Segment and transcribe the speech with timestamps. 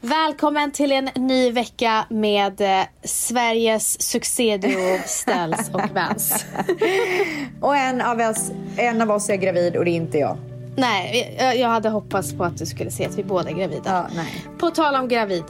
[0.00, 6.44] Välkommen till en ny vecka med eh, Sveriges succéduo Ställs och Vans.
[7.60, 10.36] och en av, oss, en av oss är gravid och det är inte jag.
[10.76, 13.82] Nej, jag, jag hade hoppats på att du skulle se att vi båda är gravida.
[13.84, 14.44] Ja, nej.
[14.58, 15.44] På tal om gravid.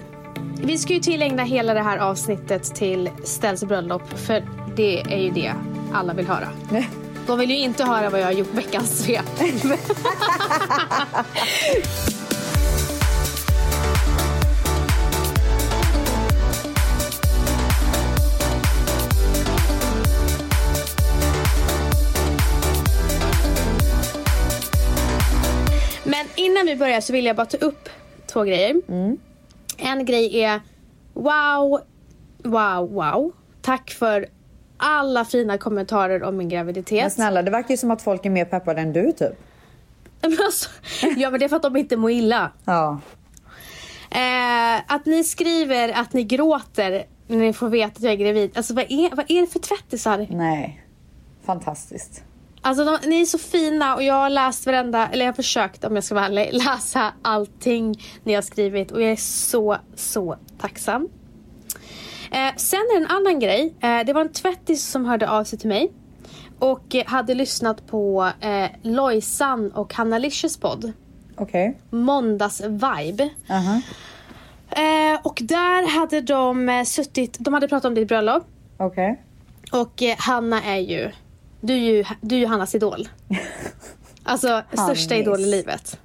[0.63, 4.45] Vi ska ju tillägna hela det här avsnittet till Ställs bröllop för
[4.77, 5.53] det är ju det
[5.93, 6.49] alla vill höra.
[7.27, 9.41] De vill ju inte höra vad jag har gjort veckans svep.
[26.51, 27.89] innan vi börjar så vill jag bara ta upp
[28.27, 28.81] två grejer.
[28.89, 29.19] Mm.
[29.77, 30.61] En grej är
[31.15, 31.81] wow,
[32.43, 33.33] wow, wow.
[33.63, 34.27] Tack för
[34.77, 37.03] alla fina kommentarer om min graviditet.
[37.03, 39.33] Men snälla, det verkar ju som att folk är mer peppade än du typ.
[40.21, 40.71] Men alltså,
[41.17, 42.53] ja men det är för att de inte mår illa.
[42.65, 43.01] Ja.
[44.11, 48.51] Eh, att ni skriver att ni gråter när ni får veta att jag är gravid.
[48.55, 50.27] Alltså vad är, vad är det för tvättisar?
[50.31, 50.85] Nej.
[51.45, 52.23] Fantastiskt.
[52.63, 55.85] Alltså de, ni är så fina och jag har läst varenda, eller jag har försökt
[55.85, 60.37] om jag ska vara ärlig, läsa allting ni har skrivit och jag är så, så
[60.59, 61.09] tacksam.
[62.31, 63.75] Eh, sen är det en annan grej.
[63.81, 65.93] Eh, det var en tvättis som hörde av sig till mig
[66.59, 70.93] och eh, hade lyssnat på eh, Lojsan och Hanna Licious podd.
[71.37, 71.69] Okej.
[71.69, 72.01] Okay.
[72.01, 73.29] Måndags vibe.
[73.49, 73.81] Uh-huh.
[74.71, 78.45] Eh, och där hade de eh, suttit, de hade pratat om ditt bröllop.
[78.77, 79.21] Okej.
[79.67, 79.81] Okay.
[79.81, 81.11] Och eh, Hanna är ju,
[81.61, 83.09] du är ju, du är ju Hannas idol.
[84.23, 86.01] Alltså största idol i livet.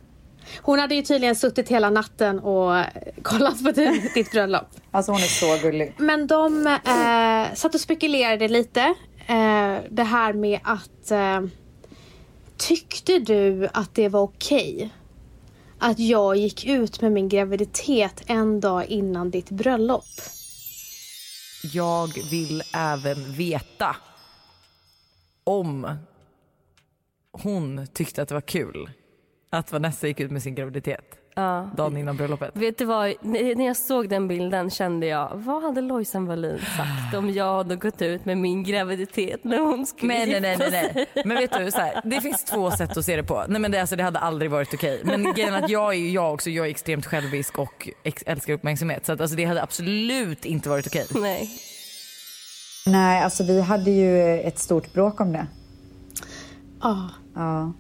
[0.62, 2.84] Hon hade ju tydligen suttit hela natten och
[3.24, 3.72] kollat på
[4.16, 4.68] ditt bröllop.
[4.92, 5.94] Alltså hon är så gullig.
[5.98, 8.82] Men de eh, satt och spekulerade lite.
[9.28, 11.42] Eh, det här med att eh,
[12.58, 14.76] Tyckte du att det var okej?
[14.76, 14.90] Okay
[15.84, 20.06] att jag gick ut med min graviditet en dag innan ditt bröllop?
[21.74, 23.96] Jag vill även veta
[25.44, 25.98] om
[27.32, 28.90] hon tyckte att det var kul
[29.50, 31.70] att Vanessa gick ut med sin graviditet ja.
[31.78, 32.52] dagen innan bröllopet.
[32.54, 37.18] Vet du vad, när jag såg den bilden kände jag, vad hade Lojsan Wallin sagt
[37.18, 40.92] om jag hade gått ut med min graviditet när hon skulle men, nej, nej, nej,
[40.96, 41.26] nej.
[41.26, 43.46] Men vet du, så här, det finns två sätt att se det på.
[43.48, 45.02] Nej, men det, alltså, det hade aldrig varit okej.
[45.04, 49.06] Men grejen att jag är ju jag också, jag är extremt självisk och älskar uppmärksamhet.
[49.06, 51.08] Så att, alltså, det hade absolut inte varit okej.
[51.10, 51.50] Nej.
[52.86, 55.48] Nej, alltså vi hade ju ett stort bråk om det.
[56.82, 57.10] Ja.
[57.36, 57.74] Ja.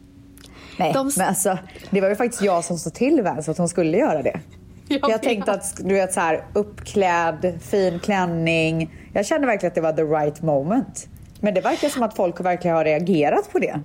[0.78, 1.12] Nej, de...
[1.18, 1.58] men alltså,
[1.90, 4.40] det var ju faktiskt jag som stod till Vans att hon skulle göra det.
[4.88, 8.96] Jag, jag tänkte att du vet så här, uppklädd, fin klänning.
[9.13, 11.08] Jag kände verkligen att det var the right moment.
[11.40, 13.81] Men det verkar som att folk verkligen har reagerat på det.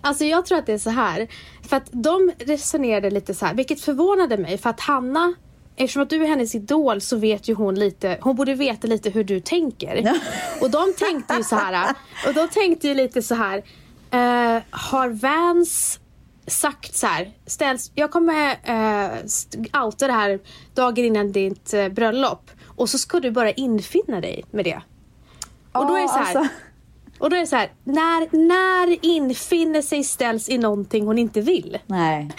[0.00, 1.28] Alltså jag tror att det är så här.
[1.68, 4.58] För att de resonerade lite så här, vilket förvånade mig.
[4.58, 5.34] För att Hanna,
[5.76, 9.10] eftersom att du är hennes idol så vet ju hon lite, hon borde veta lite
[9.10, 10.12] hur du tänker.
[10.60, 11.94] och de tänkte ju så här,
[12.26, 13.62] och de tänkte ju lite så här.
[14.14, 16.00] Uh, har Vans
[16.46, 20.40] sagt så här, ställs, jag kommer uh, outa det här
[20.74, 24.82] dagen innan ditt uh, bröllop och så ska du bara infinna dig med det.
[25.72, 26.54] Och då är det så här, alltså.
[27.22, 31.40] Och då är det så här, när, när infinner sig ställs i någonting hon inte
[31.40, 31.78] vill?
[31.86, 32.30] Nej.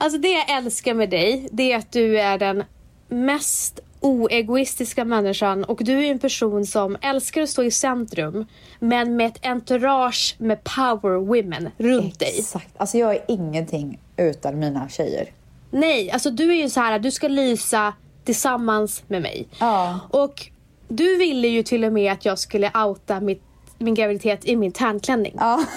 [0.00, 2.64] Alltså det jag älskar med dig, det är att du är den
[3.08, 8.46] mest oegoistiska människan och du är en person som älskar att stå i centrum
[8.78, 12.18] men med ett entourage med power women runt Exakt.
[12.18, 12.34] dig.
[12.38, 12.74] Exakt.
[12.76, 15.28] Alltså jag är ingenting utan mina tjejer.
[15.70, 17.92] Nej, alltså du är ju så här, du ska lysa
[18.24, 19.48] tillsammans med mig.
[19.58, 20.00] Ja.
[20.10, 20.50] Och
[20.88, 23.42] du ville ju till och med att jag skulle outa mitt,
[23.78, 25.34] min graviditet i min tärnklänning.
[25.38, 25.64] Ja.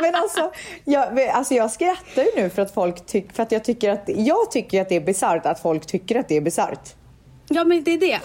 [0.00, 0.52] Men alltså
[0.84, 4.04] jag, alltså jag skrattar ju nu för att folk tycker, för att jag tycker att,
[4.06, 6.94] jag tycker att det är bisarrt att folk tycker att det är bisarrt.
[7.48, 8.20] Ja men det är det.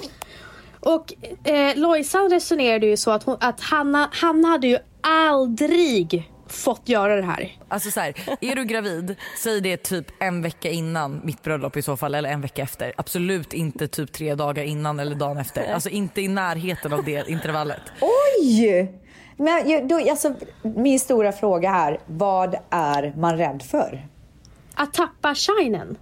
[0.80, 1.14] Och
[1.50, 7.16] eh, Lojsan resonerade ju så att, hon, att Hanna, Hanna hade ju aldrig fått göra
[7.16, 7.58] det här.
[7.68, 11.82] Alltså så här, är du gravid, säg det typ en vecka innan mitt bröllop i
[11.82, 12.94] så fall eller en vecka efter.
[12.98, 15.74] Absolut inte typ tre dagar innan eller dagen efter.
[15.74, 17.82] Alltså inte i närheten av det intervallet.
[18.02, 18.92] Oj!
[19.38, 24.08] Men då, alltså, min stora fråga är, vad är man rädd för?
[24.74, 25.98] Att tappa shinen.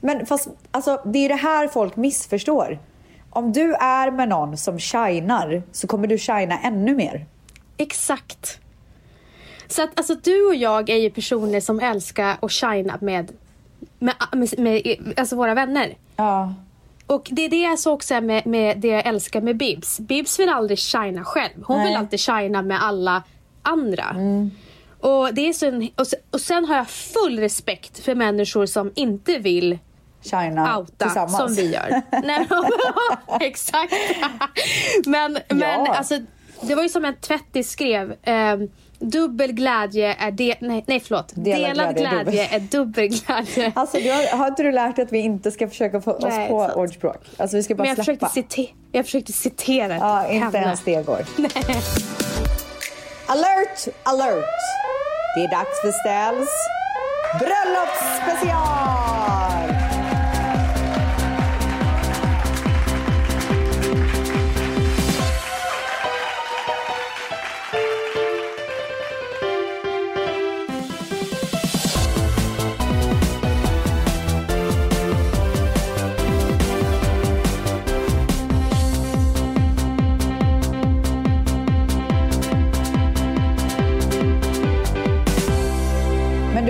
[0.00, 2.78] Men fast, alltså, det är det här folk missförstår.
[3.30, 7.26] Om du är med någon som shinar så kommer du shina ännu mer.
[7.76, 8.58] Exakt.
[9.72, 13.32] Så att alltså, du och jag är ju personer som älskar att shina med,
[13.98, 15.94] med, med, med alltså våra vänner.
[16.16, 16.54] Ja.
[17.06, 20.00] Och det är det jag så också med, med det jag älskar med Bibs.
[20.00, 21.62] Bibs vill aldrig shina själv.
[21.64, 21.86] Hon Nej.
[21.88, 23.22] vill alltid shina med alla
[23.62, 24.04] andra.
[24.10, 24.50] Mm.
[25.00, 28.66] Och, det är så en, och, sen, och sen har jag full respekt för människor
[28.66, 29.78] som inte vill
[30.22, 31.36] China outa tillsammans.
[31.36, 32.02] som vi gör.
[32.24, 32.46] Nej,
[33.40, 33.92] exakt.
[35.06, 35.94] men men Ja.
[35.94, 36.18] alltså,
[36.60, 38.14] det var ju som en tvättis skrev.
[38.22, 38.68] ehm,
[39.02, 41.32] dubbel glädje är de, nej, nej förlåt.
[41.34, 43.72] Delad Delad, glädje är glädje är dubbel glädje.
[43.76, 46.24] Alltså, du har, har inte du lärt dig att vi inte ska försöka få oss
[46.24, 47.16] Nej, på ordspråk?
[47.36, 48.28] Alltså vi ska bara Men jag släppa.
[48.28, 50.58] försökte, jag försökte citera Ja, inte henne.
[50.58, 51.18] ens det går.
[53.26, 54.44] Alert, alert!
[55.36, 56.50] Det är dags för Ställs
[57.38, 58.81] bröllopsspecial!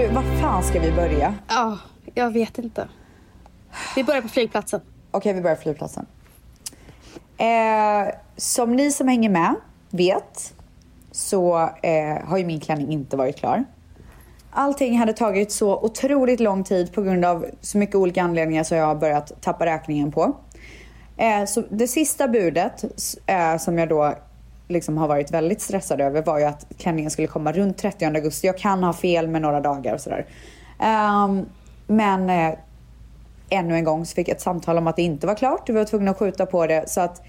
[0.02, 1.34] Du, var fan ska vi börja?
[1.48, 1.78] Ja,
[2.14, 2.88] jag vet inte.
[3.96, 4.80] Vi börjar på flygplatsen.
[5.10, 6.06] Okej, vi börjar på flygplatsen.
[7.36, 9.54] Eh, som ni som hänger med
[9.90, 10.54] vet
[11.10, 13.64] så eh, har ju min klänning inte varit klar.
[14.50, 18.74] Allting hade tagit så otroligt lång tid på grund av så mycket olika anledningar så
[18.74, 20.36] jag har börjat tappa räkningen på.
[21.16, 22.84] Eh, så det sista budet
[23.26, 24.14] eh, som jag då
[24.72, 28.46] liksom har varit väldigt stressad över var ju att klänningen skulle komma runt 30 augusti.
[28.46, 30.26] Jag kan ha fel med några dagar och sådär.
[30.78, 31.46] Um,
[31.86, 32.58] men eh,
[33.48, 35.68] ännu en gång så fick jag ett samtal om att det inte var klart.
[35.68, 36.88] Vi var tvungna att skjuta på det.
[36.88, 37.22] Så att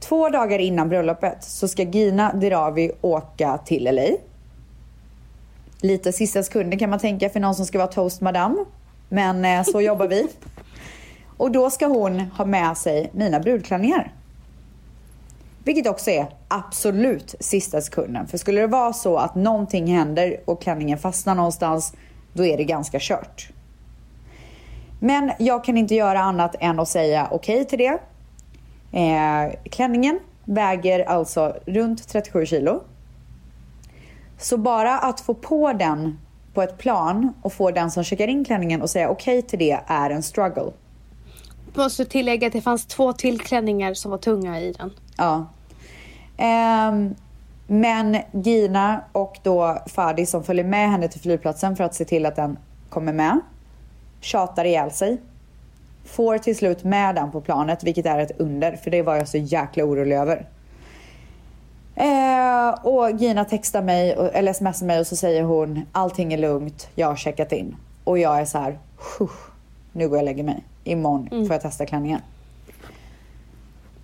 [0.00, 4.16] två dagar innan bröllopet så ska Gina Dirawi åka till LA.
[5.80, 8.64] Lite sista sekunden kan man tänka för någon som ska vara toast madame.
[9.08, 10.28] Men eh, så jobbar vi.
[11.36, 14.12] Och då ska hon ha med sig mina brudklänningar.
[15.68, 18.26] Vilket också är absolut sista sekunden.
[18.26, 21.92] För skulle det vara så att någonting händer och klänningen fastnar någonstans,
[22.32, 23.48] då är det ganska kört.
[25.00, 27.98] Men jag kan inte göra annat än att säga okej till det.
[28.98, 32.82] Eh, klänningen väger alltså runt 37 kilo.
[34.38, 36.18] Så bara att få på den
[36.54, 39.80] på ett plan och få den som checkar in klänningen och säga okej till det
[39.86, 40.72] är en struggle.
[41.74, 44.90] Måste tillägga att det fanns två till klänningar som var tunga i den.
[45.16, 45.46] Ja.
[46.38, 47.14] Ehm,
[47.66, 52.26] men Gina och då Fadi som följer med henne till flygplatsen för att se till
[52.26, 52.58] att den
[52.88, 53.40] kommer med.
[54.20, 55.20] Tjatar ihjäl sig.
[56.04, 58.76] Får till slut med den på planet, vilket är ett under.
[58.76, 60.46] För det var jag så jäkla orolig över.
[61.94, 66.88] Eh, och Gina textar mig, eller smsar mig och så säger hon allting är lugnt,
[66.94, 67.76] jag har checkat in.
[68.04, 68.78] Och jag är så här,
[69.18, 69.30] "Huh,
[69.92, 70.64] nu går jag och lägger mig.
[70.84, 72.20] Imorgon får jag testa klänningen.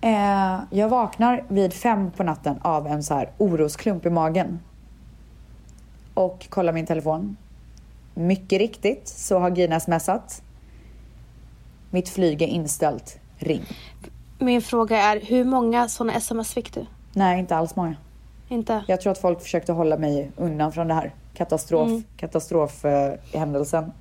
[0.05, 4.59] Eh, jag vaknar vid fem på natten av en så här orosklump i magen.
[6.13, 7.37] Och kollar min telefon.
[8.13, 10.41] Mycket riktigt så har Gina smsat.
[11.89, 13.19] Mitt flyg är inställt.
[13.37, 13.63] Ring.
[14.39, 16.85] Min fråga är, hur många sådana sms fick du?
[17.13, 17.95] Nej, inte alls många.
[18.49, 18.83] Inte?
[18.87, 22.03] Jag tror att folk försökte hålla mig undan från det här katastrof, Mm.
[22.17, 23.91] katastrofhändelsen.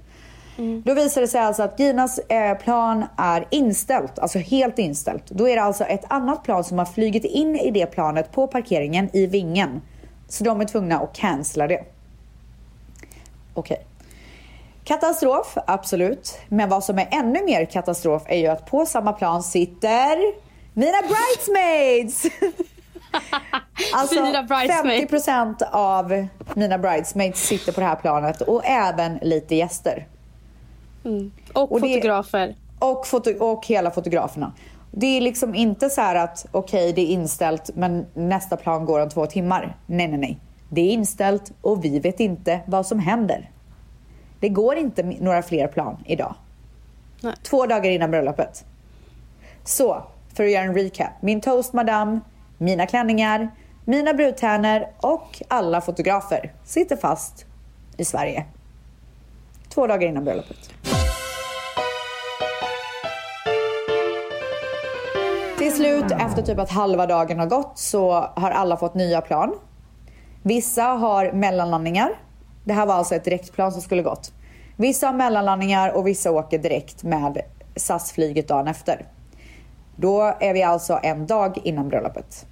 [0.57, 5.27] Då visar det sig alltså att Ginas eh, plan är inställt, alltså helt inställt.
[5.27, 8.47] Då är det alltså ett annat plan som har flugit in i det planet på
[8.47, 9.83] parkeringen i vingen.
[10.29, 11.85] Så de är tvungna att cancella det.
[13.55, 13.87] Okej.
[14.85, 16.39] Katastrof, absolut.
[16.49, 20.17] Men vad som är ännu mer katastrof är ju att på samma plan sitter
[20.73, 22.27] mina bridesmaids!
[23.95, 25.13] Alltså Fyra bridesmaids.
[25.13, 30.07] 50% av mina bridesmaids sitter på det här planet och även lite gäster.
[31.53, 32.55] Och, Och det- fotografer.
[32.79, 34.53] Och, foto- och hela fotograferna.
[34.91, 39.01] Det är liksom inte så här att okej det är inställt men nästa plan går
[39.01, 39.77] om två timmar.
[39.87, 40.39] Nej, nej, nej.
[40.69, 43.51] Det är inställt och vi vet inte vad som händer.
[44.41, 46.35] Det går inte några fler plan idag.
[47.23, 47.35] Nej.
[47.43, 48.65] Två dagar innan bröllopet.
[49.65, 50.03] Så,
[50.35, 51.11] för att göra en recap.
[51.23, 52.21] Min toast madame,
[52.59, 53.51] mina klänningar,
[53.85, 57.45] mina brudtärnor och alla fotografer sitter fast
[57.97, 58.45] i Sverige.
[59.75, 60.71] Två dagar innan bröllopet.
[65.59, 69.55] Till slut, efter typ att halva dagen har gått, så har alla fått nya plan.
[70.43, 72.11] Vissa har mellanlandningar.
[72.65, 74.33] Det här var alltså ett direktplan som skulle gått.
[74.77, 77.43] Vissa har mellanlandningar och vissa åker direkt med
[77.77, 79.07] SAS-flyget dagen efter.
[79.97, 82.47] Då är vi alltså en dag innan bröllopet.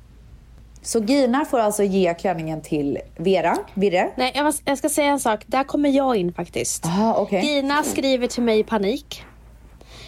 [0.82, 4.10] Så Gina får alltså ge klänningen till Vera, Virre.
[4.16, 5.44] Nej, jag, jag ska säga en sak.
[5.46, 6.86] Där kommer jag in faktiskt.
[6.86, 7.44] Aha, okej.
[7.44, 9.24] Gina skriver till mig i panik.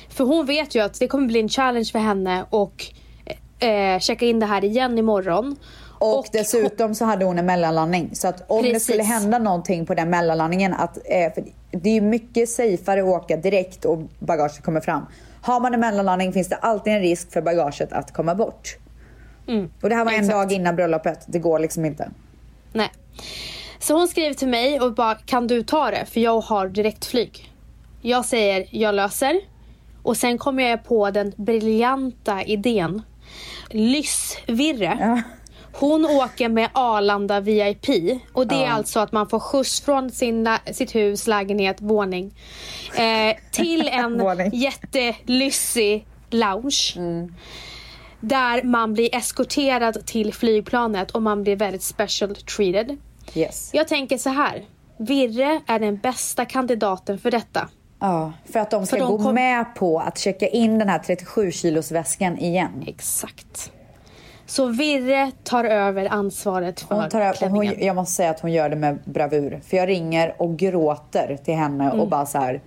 [0.08, 2.84] För hon vet ju att det kommer bli en challenge för henne och
[3.58, 5.56] eh, checka in det här igen imorgon.
[5.98, 8.10] Och, och dessutom så hade hon en mellanlandning.
[8.14, 8.74] Så att om Precis.
[8.74, 10.74] det skulle hända någonting på den mellanlandningen.
[10.74, 15.06] Att, eh, det är mycket safeare att åka direkt och bagaget kommer fram.
[15.40, 18.76] Har man en mellanlandning finns det alltid en risk för bagaget att komma bort.
[19.46, 19.70] Mm.
[19.80, 20.34] Och det här var en Exakt.
[20.34, 21.24] dag innan bröllopet.
[21.26, 22.10] Det går liksom inte.
[22.72, 22.92] Nej.
[23.78, 26.06] Så hon skrev till mig och bara, kan du ta det?
[26.06, 27.52] För jag har direktflyg.
[28.02, 29.40] Jag säger, jag löser.
[30.02, 33.02] Och sen kommer jag på den briljanta idén.
[33.70, 34.98] Lyssvirre.
[35.00, 35.22] Ja.
[35.72, 37.86] Hon åker med Arlanda VIP
[38.32, 42.34] och det är alltså att man får skjuts från sin, sitt hus, lägenhet, våning
[42.96, 44.22] eh, till en
[44.52, 46.94] jättelyssig lounge.
[46.96, 47.34] Mm.
[48.28, 52.96] Där man blir eskorterad till flygplanet och man blir väldigt special treated.
[53.34, 53.70] Yes.
[53.72, 54.64] Jag tänker så här.
[54.96, 57.68] Virre är den bästa kandidaten för detta.
[58.00, 59.34] Ja, för att de ska de gå kom...
[59.34, 62.84] med på att checka in den här 37 kilos väskan igen.
[62.86, 63.72] Exakt.
[64.46, 67.74] Så Virre tar över ansvaret för hon tar över, klänningen.
[67.76, 69.60] Hon, jag måste säga att hon gör det med bravur.
[69.66, 72.00] För jag ringer och gråter till henne mm.
[72.00, 72.60] och bara så här.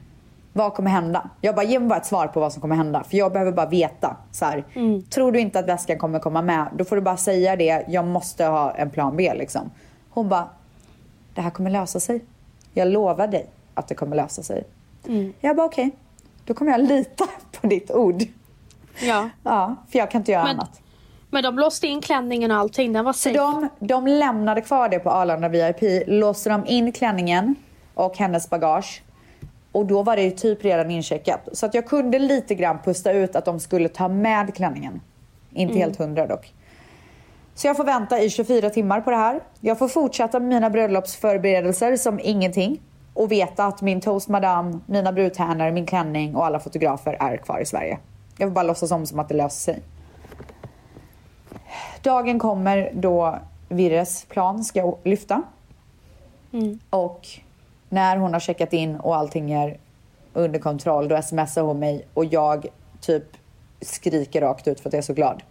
[0.57, 1.29] Vad kommer hända?
[1.41, 3.03] Jag bara, ge mig bara ett svar på vad som kommer hända.
[3.03, 4.17] För jag behöver bara veta.
[4.31, 5.03] Så mm.
[5.03, 7.85] Tror du inte att väskan kommer komma med, då får du bara säga det.
[7.87, 9.71] Jag måste ha en plan B liksom.
[10.09, 10.49] Hon bara,
[11.33, 12.21] det här kommer lösa sig.
[12.73, 14.63] Jag lovar dig att det kommer lösa sig.
[15.07, 15.33] Mm.
[15.39, 15.87] Jag bara, okej.
[15.87, 15.97] Okay.
[16.45, 17.27] Då kommer jag lita
[17.61, 18.23] på ditt ord.
[19.01, 19.29] Ja.
[19.43, 20.81] Ja, för jag kan inte göra Men annat.
[21.29, 23.37] Men de låste in klänningen och allting, den var safe.
[23.37, 27.55] De, de lämnade kvar det på Arlanda VIP, låste de in klänningen
[27.93, 29.03] och hennes bagage.
[29.71, 31.47] Och då var det typ redan incheckat.
[31.51, 35.01] Så att jag kunde lite grann pusta ut att de skulle ta med klänningen.
[35.51, 35.81] Inte mm.
[35.81, 36.53] helt hundra dock.
[37.55, 39.39] Så jag får vänta i 24 timmar på det här.
[39.59, 42.81] Jag får fortsätta med mina bröllopsförberedelser som ingenting.
[43.13, 47.59] Och veta att min toast madame, mina brudtärnor, min klänning och alla fotografer är kvar
[47.59, 47.99] i Sverige.
[48.37, 49.83] Jag får bara låtsas om som att det löser sig.
[52.01, 55.41] Dagen kommer då Virres plan ska lyfta.
[56.53, 56.79] Mm.
[56.89, 57.27] Och
[57.89, 59.77] när hon har checkat in och allting är
[60.33, 62.67] under kontroll, då smsar hon mig och jag
[63.01, 63.23] typ
[63.81, 65.43] skriker rakt ut för att jag är så glad.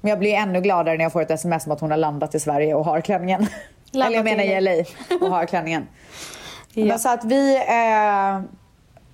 [0.00, 2.34] Men jag blir ännu gladare när jag får ett sms om att hon har landat
[2.34, 3.46] i Sverige och har klänningen.
[3.90, 4.84] Landat Eller jag menar i LA
[5.20, 5.86] och har klänningen.
[6.72, 6.84] ja.
[6.84, 7.56] Men så att vi...
[7.56, 8.40] Eh,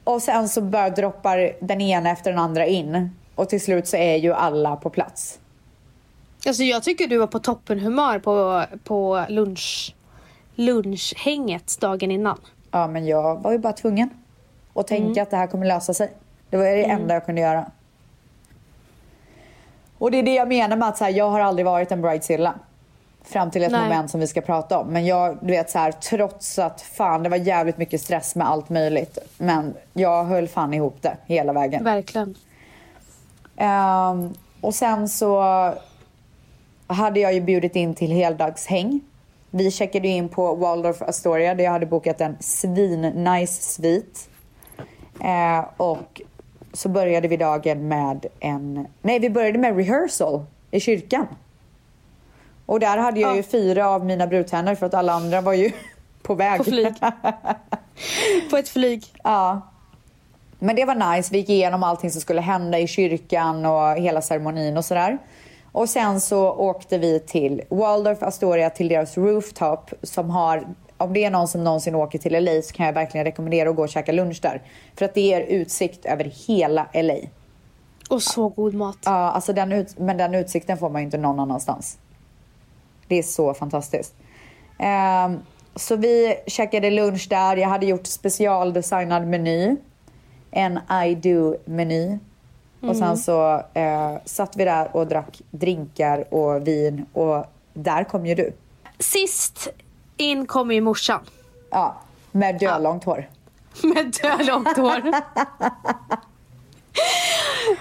[0.05, 3.11] och sen så bara droppar den ena efter den andra in.
[3.35, 5.39] Och till slut så är ju alla på plats.
[6.47, 9.95] Alltså jag tycker du var på toppenhumör på, på lunch,
[10.59, 12.39] lunchhänget dagen innan.
[12.71, 14.11] Ja, men jag var ju bara tvungen
[14.75, 15.23] att tänka mm.
[15.23, 16.11] att det här kommer lösa sig.
[16.51, 17.01] Det var det mm.
[17.01, 17.71] enda jag kunde göra.
[19.99, 22.03] Och det är det jag menar med att så här, jag har aldrig varit en
[22.03, 22.55] bridezilla.
[23.23, 23.83] Fram till ett Nej.
[23.83, 24.87] moment som vi ska prata om.
[24.87, 28.49] Men jag, du vet så här, trots att fan det var jävligt mycket stress med
[28.49, 29.19] allt möjligt.
[29.39, 31.85] Men jag höll fan ihop det hela vägen.
[31.85, 32.35] Verkligen.
[33.57, 35.43] Um, och sen så
[36.87, 39.01] hade jag ju bjudit in till heldagshäng.
[39.51, 44.29] Vi checkade in på Waldorf Astoria där jag hade bokat en svin-nice svit.
[45.25, 46.23] Eh, och
[46.73, 48.87] så började vi dagen med en...
[49.03, 51.27] Nej, vi började med rehearsal i kyrkan.
[52.67, 53.37] Och där hade jag ja.
[53.37, 55.73] ju fyra av mina brudtärnor för att alla andra var ju
[56.23, 56.59] på väg.
[56.59, 56.95] På flyg.
[58.51, 59.05] på ett flyg.
[59.23, 59.61] Ja.
[60.59, 61.33] Men det var nice.
[61.33, 65.19] Vi gick igenom allting som skulle hända i kyrkan och hela ceremonin och sådär.
[65.79, 70.67] Och sen så åkte vi till Waldorf Astoria till deras rooftop som har
[70.97, 73.77] om det är någon som någonsin åker till LA så kan jag verkligen rekommendera att
[73.77, 74.63] gå och käka lunch där.
[74.97, 77.17] För att det ger utsikt över hela LA.
[78.11, 78.99] Och så god mat.
[79.05, 81.99] Ja, alltså den ut, men den utsikten får man ju inte någon annanstans.
[83.09, 84.15] Det är så fantastiskt.
[85.27, 85.41] Um,
[85.77, 87.57] så vi käkade lunch där.
[87.57, 89.77] Jag hade gjort specialdesignad meny.
[90.51, 92.19] En I do-meny
[92.81, 92.91] Mm.
[92.91, 93.17] Och sen mm.
[93.17, 97.45] så eh, satt vi där och drack drinkar och vin och
[97.75, 98.53] där kom ju du.
[98.99, 99.69] Sist
[100.17, 101.21] in kom ju morsan.
[101.71, 101.97] Ja,
[102.33, 103.13] med dölångt ja.
[103.13, 103.29] hår.
[103.95, 105.13] med dölångt hår.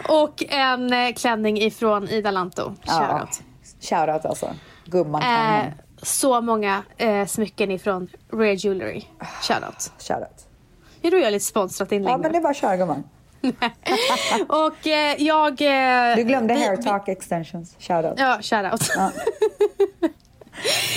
[0.09, 2.63] och en eh, klänning ifrån Ida Lanto.
[2.63, 3.41] Shoutout.
[3.79, 4.49] Ja, shoutout alltså.
[4.85, 5.65] Gumman eh,
[6.01, 9.03] Så många eh, smycken ifrån Rare Jewelry.
[9.41, 9.91] Shoutout.
[9.99, 10.47] Shoutout.
[11.01, 13.03] Är du gör lite sponsrat inlägg Ja, men det var kör gumman.
[14.47, 15.61] och eh, jag...
[15.61, 17.75] Eh, du glömde vi, Hair Talk vi, Extensions.
[17.79, 18.13] Shoutout.
[18.17, 18.91] Ja, shoutout.
[18.95, 19.11] Ja.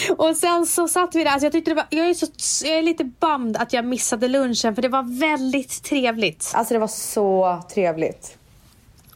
[0.17, 1.31] och sen så satt vi där.
[1.31, 2.27] Alltså jag, tyckte det var, jag, är så,
[2.67, 6.53] jag är lite bummed att jag missade lunchen för det var väldigt trevligt.
[6.55, 8.37] Alltså det var så trevligt.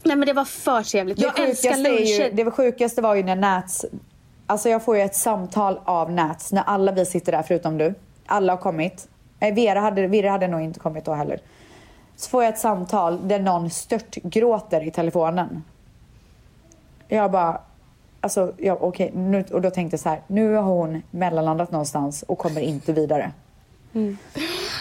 [0.03, 1.17] Nej men det var för trevligt.
[1.19, 2.25] Det jag älskar luncher.
[2.25, 3.85] Ju, det sjukaste var ju när Nats...
[4.47, 7.95] Alltså jag får ju ett samtal av Nats när alla vi sitter där förutom du.
[8.27, 9.09] Alla har kommit.
[9.41, 11.41] Vera hade, Vera hade nog inte kommit då heller
[12.17, 15.65] så får jag ett samtal där någon stört gråter i telefonen.
[17.09, 17.61] Jag bara,
[18.21, 22.23] alltså, ja, okej, nu, och då tänkte jag så här, nu har hon mellanlandat någonstans
[22.23, 23.33] och kommer inte vidare.
[23.95, 24.19] Mm.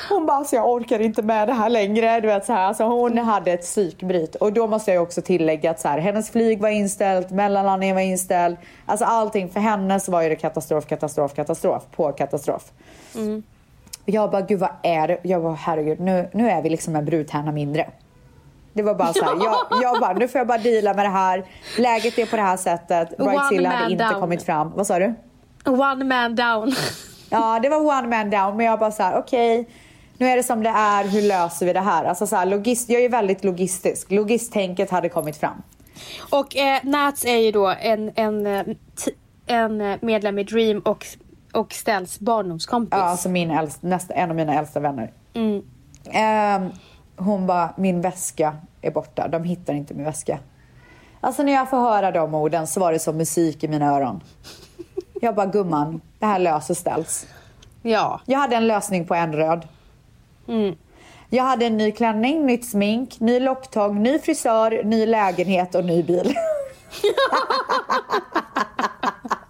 [0.09, 2.19] Hon bara, alltså jag orkar inte med det här längre.
[2.21, 2.67] Du vet, så här.
[2.67, 4.35] Alltså, hon hade ett psykbryt.
[4.35, 8.01] Och då måste jag också tillägga att så här, hennes flyg var inställt, mellanlandningen var
[8.01, 8.57] inställd.
[8.85, 12.71] Alltså allting för henne så var det katastrof, katastrof, katastrof på katastrof.
[13.15, 13.43] Mm.
[14.05, 15.19] Jag bara, gud vad är det?
[15.23, 17.89] Jag bara, herregud, nu, nu är vi liksom en brudtärna mindre.
[18.73, 21.09] Det var bara så här, jag, jag bara, nu får jag bara deala med det
[21.09, 21.45] här.
[21.77, 23.17] Läget är på det här sättet.
[23.17, 24.21] Bridezilla hade inte down.
[24.21, 24.71] kommit fram.
[24.75, 25.13] Vad sa du?
[25.65, 26.75] One man down.
[27.29, 28.57] Ja, det var one man down.
[28.57, 29.59] Men jag bara så här, okej.
[29.59, 29.73] Okay,
[30.17, 32.05] nu är det som det är, hur löser vi det här?
[32.05, 34.11] Alltså så här, logist, jag är väldigt logistisk.
[34.11, 35.61] Logisttänket hade kommit fram.
[36.29, 38.63] Och eh, Nats är ju då en, en, eh,
[39.45, 41.05] en medlem i Dream och,
[41.53, 42.97] och Stells barndomskompis.
[42.97, 45.11] Ja, alltså min äldsta, nästa, en av mina äldsta vänner.
[45.33, 45.61] Mm.
[46.63, 46.71] Um,
[47.25, 49.27] hon bara, min väska är borta.
[49.27, 50.39] De hittar inte min väska.
[51.21, 54.23] Alltså när jag får höra de orden så var det som musik i mina öron.
[55.21, 57.27] Jag bara, gumman, det här löser ställs.
[57.81, 58.21] Ja.
[58.25, 59.67] Jag hade en lösning på en röd.
[60.47, 60.75] Mm.
[61.29, 66.03] Jag hade en ny klänning, nytt smink, ny locktång, ny frisör, ny lägenhet och ny
[66.03, 66.35] bil.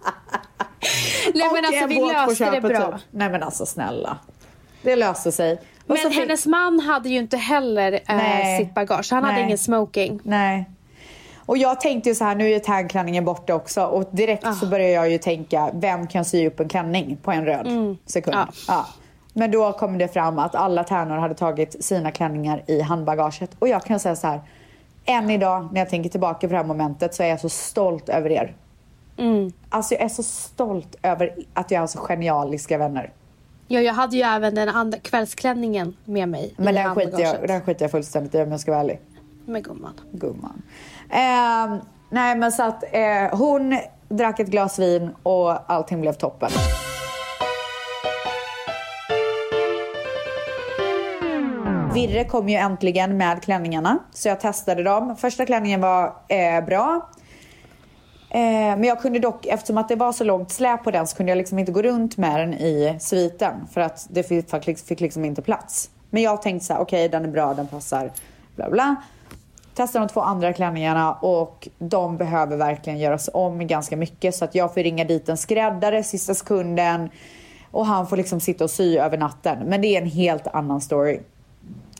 [1.34, 2.92] Nej men alltså vi löste det bra.
[2.92, 3.00] Typ.
[3.10, 4.18] Nej men alltså snälla.
[4.82, 5.60] Det löste sig.
[5.86, 9.12] Men hennes man hade ju inte heller äh, sitt bagage.
[9.12, 9.32] Han Nej.
[9.32, 10.20] hade ingen smoking.
[10.22, 10.70] Nej.
[11.46, 14.52] Och jag tänkte ju så här, nu är tagklänningen borta också och direkt ah.
[14.52, 17.96] så började jag ju tänka, vem kan sy upp en klänning på en röd mm.
[18.06, 18.36] sekund?
[18.36, 18.46] Ah.
[18.68, 18.86] Ja.
[19.32, 23.50] Men då kom det fram att alla tärnor hade tagit sina klänningar i handbagaget.
[23.58, 24.40] Och jag kan säga så här,
[25.04, 28.08] än idag när jag tänker tillbaka på det här momentet så är jag så stolt
[28.08, 28.54] över er.
[29.16, 29.52] Mm.
[29.68, 33.12] Alltså jag är så stolt över att jag har så genialiska vänner.
[33.68, 36.54] Ja, jag hade ju även den andra kvällsklänningen med mig.
[36.56, 39.00] Men den skiter, jag, den skiter jag fullständigt i om jag ska vara ärlig.
[39.46, 40.00] Med gumman.
[40.12, 40.62] Gumman.
[41.10, 43.78] Eh, nej men så att eh, hon
[44.08, 46.50] drack ett glas vin och allting blev toppen.
[51.94, 55.16] Virre kom ju äntligen med klänningarna så jag testade dem.
[55.16, 57.08] Första klänningen var eh, bra.
[58.34, 61.16] Eh, men jag kunde dock, eftersom att det var så långt släp på den så
[61.16, 64.86] kunde jag liksom inte gå runt med den i sviten för att det fick, liksom-
[64.86, 65.90] fick liksom inte plats.
[66.10, 68.12] Men jag tänkte så här, okej okay, den är bra, den passar,
[68.56, 68.96] bla bla.
[69.74, 74.54] Testade de två andra klänningarna och de behöver verkligen göras om ganska mycket så att
[74.54, 77.10] jag får ringa dit en skräddare sista sekunden
[77.70, 79.58] och han får liksom sitta och sy över natten.
[79.66, 81.20] Men det är en helt annan story.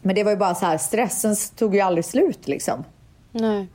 [0.03, 2.85] Men det var ju bara så här, stressen tog ju aldrig slut liksom.
[3.33, 3.67] Nej.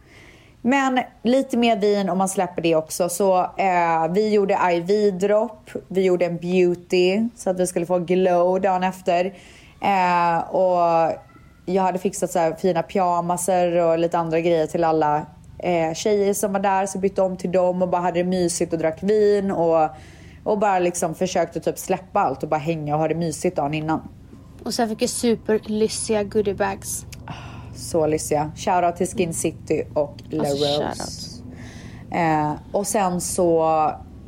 [0.62, 3.10] Men lite mer vin om man släpper det också.
[3.10, 8.62] Så eh, vi gjorde IV-dropp, vi gjorde en beauty så att vi skulle få glow
[8.62, 9.26] dagen efter.
[9.82, 11.12] Eh, och
[11.65, 15.26] jag hade fixat så fina pyjamaser och lite andra grejer till alla
[15.60, 16.86] eh, tjejer som var där.
[16.86, 19.52] Så bytte om till dem och bara hade det mysigt och drack vin.
[19.52, 19.89] Och,
[20.43, 23.74] och bara liksom försökte typ släppa allt och bara hänga och ha det mysigt dagen
[23.74, 24.02] innan.
[24.63, 27.06] Och sen fick jag superlyssiga goodiebags.
[27.80, 28.52] Så lyssiga.
[28.56, 31.44] Shoutout till Skin City och La alltså, Rose.
[32.12, 33.63] Eh, och sen så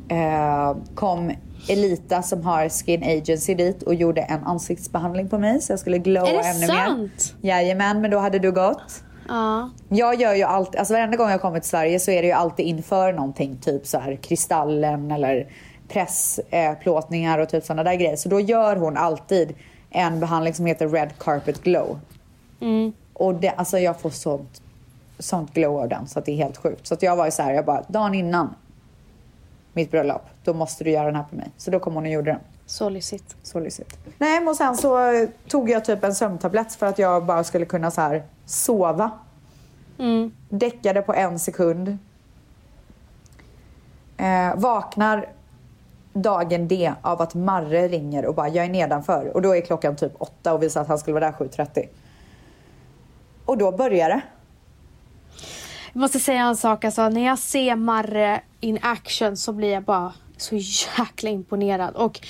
[0.08, 1.32] eh, kom
[1.68, 5.98] Elita som har Skin Agency dit och gjorde en ansiktsbehandling på mig så jag skulle
[5.98, 6.44] glowa ännu mer.
[6.44, 7.34] Är det sant?
[7.40, 9.02] Jajamän, men då hade du gått.
[9.28, 9.70] Ja.
[9.88, 12.34] Jag gör ju alltid, alltså varenda gång jag kommer till Sverige så är det ju
[12.34, 15.46] alltid inför någonting, typ så här Kristallen eller
[15.88, 18.16] pressplåtningar och typ sådana där grejer.
[18.16, 19.54] Så då gör hon alltid
[19.90, 21.98] en behandling som heter Red Carpet Glow.
[22.60, 22.92] Mm.
[23.22, 24.62] Och det, alltså jag får sånt,
[25.18, 26.86] sånt glow av den så att det är helt sjukt.
[26.86, 28.54] Så att jag var ju så här, jag bara, dagen innan
[29.72, 31.50] mitt bröllop, då måste du göra den här på mig.
[31.56, 32.40] Så då kom hon och gjorde den.
[32.66, 33.36] Så lyssigt.
[33.42, 33.98] Så lyssigt.
[34.18, 37.90] Nej, och sen så tog jag typ en sömntablett för att jag bara skulle kunna
[37.90, 39.10] så här sova.
[39.98, 40.32] Mm.
[40.48, 41.98] Däckade på en sekund.
[44.16, 45.28] Eh, vaknar
[46.12, 49.30] dagen D av att Marre ringer och bara jag är nedanför.
[49.34, 51.88] Och då är klockan typ åtta och visar att han skulle vara där 7.30.
[53.44, 54.20] Och då börjar det.
[55.92, 59.82] Jag måste säga en sak, alltså, när jag ser Marre in action så blir jag
[59.82, 60.56] bara så
[60.98, 61.94] jäkla imponerad.
[61.96, 62.20] Och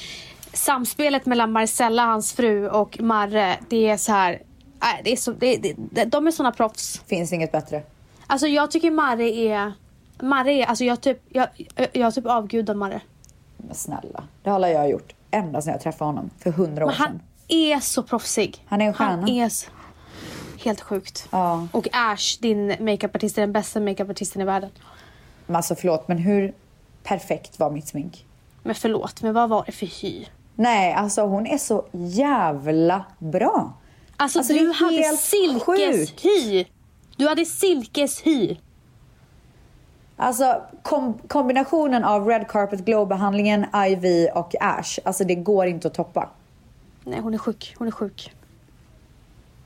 [0.53, 4.33] samspelet mellan Marcella, hans fru, och Marre, det är så här...
[4.81, 7.03] Äh, det är så, det, det, de är såna proffs.
[7.07, 7.83] Finns inget bättre.
[8.27, 9.73] Alltså jag tycker Marre är...
[10.21, 11.49] Marre är, alltså jag typ, jag,
[11.93, 13.01] jag typ avgudar Marre.
[13.57, 16.97] Men snälla, det har jag gjort ända sedan jag träffade honom för hundra år Men
[16.97, 17.21] han sedan.
[17.49, 18.65] är så proffsig.
[18.69, 19.13] Han är en stjärna.
[19.21, 19.71] Han är så...
[20.65, 21.29] Helt sjukt.
[21.31, 21.67] Ja.
[21.73, 24.71] Och Ash, din makeupartist, är den bästa makeupartisten i världen.
[25.47, 26.55] Men alltså förlåt, men hur
[27.03, 28.27] perfekt var mitt smink?
[28.63, 30.27] Men förlåt, men vad var det för hy?
[30.55, 33.73] Nej, alltså hon är så jävla bra.
[34.17, 36.65] Alltså, alltså du hade silkeshy.
[37.17, 38.57] Du hade silkeshy.
[40.17, 44.99] Alltså kom kombinationen av Red Carpet Glow-behandlingen, IV och Ash.
[45.05, 46.29] Alltså det går inte att toppa.
[47.05, 47.75] Nej, hon är sjuk.
[47.79, 48.33] Hon är sjuk.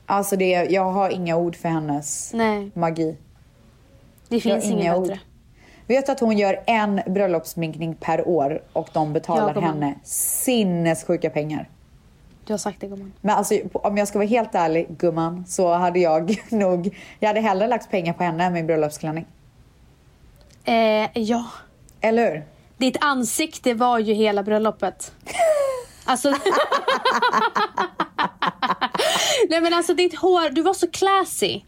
[0.09, 2.71] Alltså det, jag har inga ord för hennes Nej.
[2.73, 3.17] magi.
[4.27, 5.13] Det finns inget bättre.
[5.13, 5.19] Ord.
[5.87, 11.69] Vet att hon gör en bröllopssminkning per år och de betalar ja, henne sinnessjuka pengar?
[12.45, 13.13] Du har sagt det gumman.
[13.21, 17.39] Men alltså, om jag ska vara helt ärlig gumman så hade jag nog, jag hade
[17.39, 19.25] hellre lagt pengar på henne än min bröllopsklänning.
[20.63, 21.45] Eh, ja.
[22.01, 22.43] Eller hur?
[22.77, 25.11] Ditt ansikte var ju hela bröllopet.
[26.07, 26.29] Alltså...
[29.49, 31.61] Nej men alltså ditt hår, du var så classy.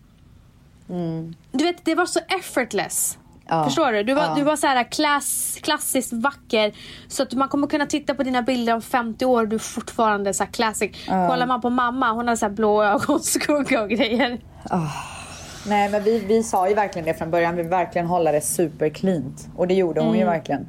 [0.89, 1.36] Mm.
[1.52, 3.17] Du vet, det var så effortless.
[3.47, 3.63] Ja.
[3.63, 4.04] Förstår du?
[4.04, 4.34] Du var, ja.
[4.36, 6.73] du var så här klass, klassiskt vacker.
[7.08, 9.60] Så att man kommer kunna titta på dina bilder om 50 år och du är
[9.60, 10.91] fortfarande så här classic.
[11.08, 11.28] Ja.
[11.28, 14.39] Kollar man på mamma, hon har så här blå ögonskugga och grejer.
[14.69, 15.19] Oh.
[15.67, 17.56] Nej men vi, vi sa ju verkligen det från början.
[17.56, 19.47] Vi vill verkligen hålla det supercleant.
[19.56, 20.19] Och det gjorde hon mm.
[20.19, 20.67] ju verkligen.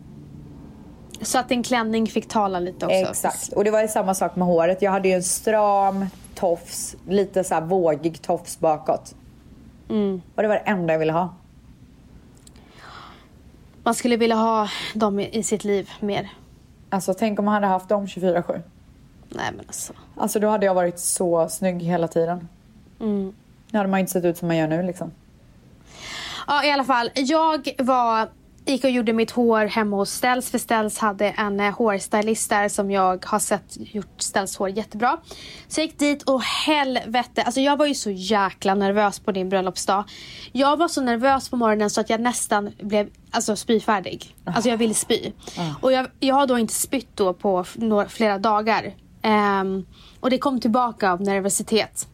[1.22, 2.96] Så att din klänning fick tala lite också?
[2.96, 3.52] Exakt.
[3.52, 4.82] Och det var ju samma sak med håret.
[4.82, 9.14] Jag hade ju en stram tofs, lite så här vågig tofs bakåt.
[9.88, 10.22] Mm.
[10.34, 11.34] Och det var det enda jag ville ha.
[13.82, 16.30] Man skulle vilja ha dem i sitt liv mer.
[16.90, 18.62] Alltså tänk om man hade haft dem 24-7.
[19.28, 19.92] Nej men alltså.
[20.16, 22.48] Alltså då hade jag varit så snygg hela tiden.
[23.00, 23.34] Mm.
[23.70, 25.10] Nu hade man inte sett ut som man gör nu liksom.
[26.46, 27.10] Ja i alla fall.
[27.14, 28.28] Jag var
[28.70, 32.68] gick och gjorde mitt hår hemma hos Ställs för Ställs hade en eh, hårstylist där
[32.68, 35.18] som jag har sett gjort Ställs hår jättebra.
[35.68, 39.48] Så jag gick dit och helvete, alltså jag var ju så jäkla nervös på din
[39.48, 40.04] bröllopsdag.
[40.52, 44.36] Jag var så nervös på morgonen så att jag nästan blev alltså, spyfärdig.
[44.44, 45.32] Alltså jag ville spy.
[45.56, 45.74] Mm.
[45.80, 48.94] Och jag, jag har då inte spytt då på några, flera dagar.
[49.22, 49.86] Um,
[50.20, 52.08] och det kom tillbaka av nervositet.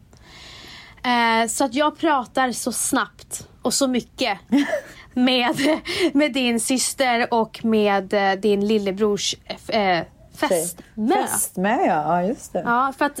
[1.05, 4.39] Uh, så att jag pratar så snabbt och så mycket
[5.17, 5.81] med,
[6.13, 9.35] med din syster och med eh, din lillebrors
[9.67, 10.03] äh,
[10.35, 11.15] fästmö.
[11.15, 12.61] Fästmö ja, ja just det.
[12.65, 13.19] Ja, för att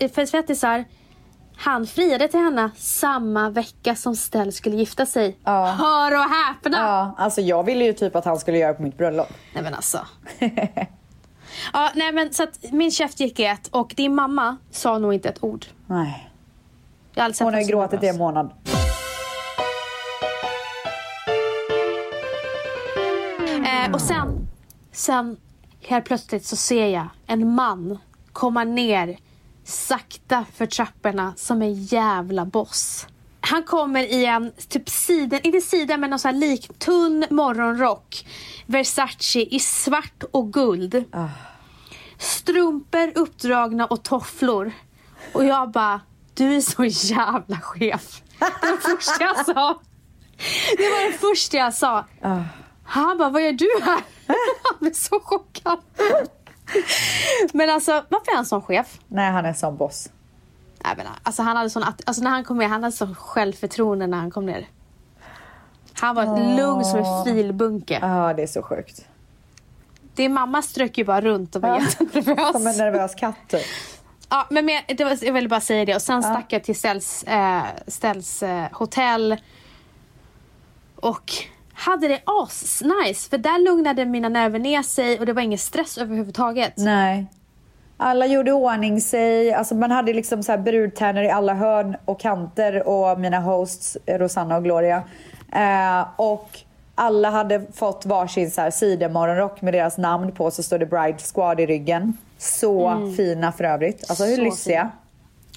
[0.00, 0.84] eh, för svettisar
[1.56, 5.36] han friade till henne samma vecka som Stell skulle gifta sig.
[5.44, 5.66] Ja.
[5.66, 6.78] Hör och häpna!
[6.78, 9.28] Ja, alltså jag ville ju typ att han skulle göra på mitt bröllop.
[9.54, 10.06] Nej men alltså.
[11.72, 15.14] ja, nej men så att min käft gick i ett och din mamma sa nog
[15.14, 15.66] inte ett ord.
[15.86, 16.30] Nej.
[17.38, 18.50] Hon har ju gråtit i en månad.
[23.88, 24.48] Eh, och sen,
[24.92, 25.36] sen
[25.80, 27.98] helt plötsligt så ser jag en man
[28.32, 29.18] komma ner
[29.64, 33.06] sakta för trapporna som en jävla boss.
[33.40, 38.26] Han kommer i en typ siden, inte siden men någon sån här lik tunn morgonrock.
[38.66, 40.94] Versace i svart och guld.
[40.94, 41.30] Uh.
[42.18, 44.72] Strumpor uppdragna och tofflor.
[45.32, 46.00] Och jag bara,
[46.34, 48.22] du är så jävla chef.
[48.38, 49.80] Det första jag sa.
[50.76, 52.04] Det var det första jag sa.
[52.24, 52.42] Uh.
[52.88, 54.02] Han bara, vad gör du här?
[54.64, 55.78] Han blev så chockad.
[57.52, 58.98] Men alltså, varför är han sån chef?
[59.08, 60.08] Nej, han är sån boss.
[60.84, 64.06] Nej, men, alltså, han hade sån, alltså, när han kom ner, han hade sån självförtroende
[64.06, 64.68] när han kom ner.
[65.92, 66.56] Han var oh.
[66.56, 67.98] lugn som en filbunke.
[68.02, 69.06] Ja, det är så sjukt.
[70.14, 71.80] Din mamma strök ju bara runt och var ja.
[71.80, 72.52] jättenervös.
[72.52, 73.66] Som en nervös katt typ.
[74.28, 75.94] Ja, men med, det var, jag ville bara säga det.
[75.94, 76.30] Och sen ja.
[76.30, 79.36] stack jag till Ställs, eh, Ställs eh, hotell.
[80.96, 81.32] Och
[81.78, 83.30] hade det as-nice.
[83.30, 86.72] För där lugnade mina nerver ner sig och det var ingen stress överhuvudtaget.
[86.76, 87.26] Nej.
[87.96, 89.52] Alla gjorde ordning sig.
[89.52, 93.96] Alltså man hade liksom så här brudtärnor i alla hörn och kanter och mina hosts
[94.06, 95.02] Rosanna och Gloria.
[95.52, 96.58] Eh, och
[96.94, 101.18] alla hade fått varsin så här sidemorgonrock med deras namn på så står det Bride
[101.34, 102.18] Squad i ryggen.
[102.38, 103.14] Så mm.
[103.14, 104.10] fina för övrigt.
[104.10, 104.90] Alltså hur lyssiga?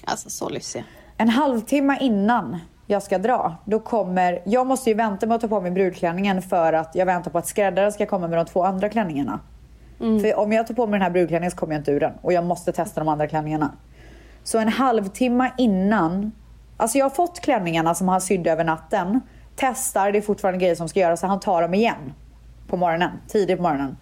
[0.04, 0.84] Alltså så lyssiga.
[1.16, 2.58] En halvtimme innan
[2.92, 4.42] jag ska dra, då kommer...
[4.44, 7.38] Jag måste ju vänta med att ta på mig brudklänningen för att jag väntar på
[7.38, 9.40] att skräddaren ska komma med de två andra klänningarna.
[10.00, 10.20] Mm.
[10.20, 12.12] För om jag tar på mig den här brudklänningen så kommer jag inte ur den.
[12.22, 13.72] Och jag måste testa de andra klänningarna.
[14.42, 16.32] Så en halvtimme innan...
[16.76, 19.20] Alltså jag har fått klänningarna som han sydde över natten.
[19.56, 22.12] Testar, det är fortfarande grejer som ska göras, så han tar dem igen.
[22.66, 23.96] På morgonen, tidigt på morgonen.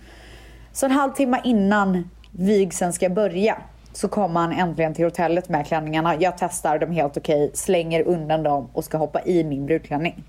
[0.73, 3.57] Så en halvtimme innan vigseln ska börja
[3.93, 6.17] så kommer han äntligen till hotellet med klänningarna.
[6.21, 10.25] Jag testar dem helt okej, slänger undan dem och ska hoppa i min brudklänning.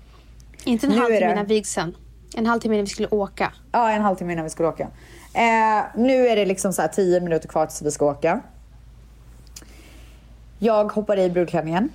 [0.64, 1.96] Inte en halvtimme innan vigseln.
[2.36, 3.52] En halvtimme innan vi skulle åka.
[3.72, 4.88] Ja, en halvtimme innan vi skulle åka.
[5.34, 8.40] Eh, nu är det liksom så här tio minuter kvar tills vi ska åka.
[10.58, 11.88] Jag hoppar i brudklänningen.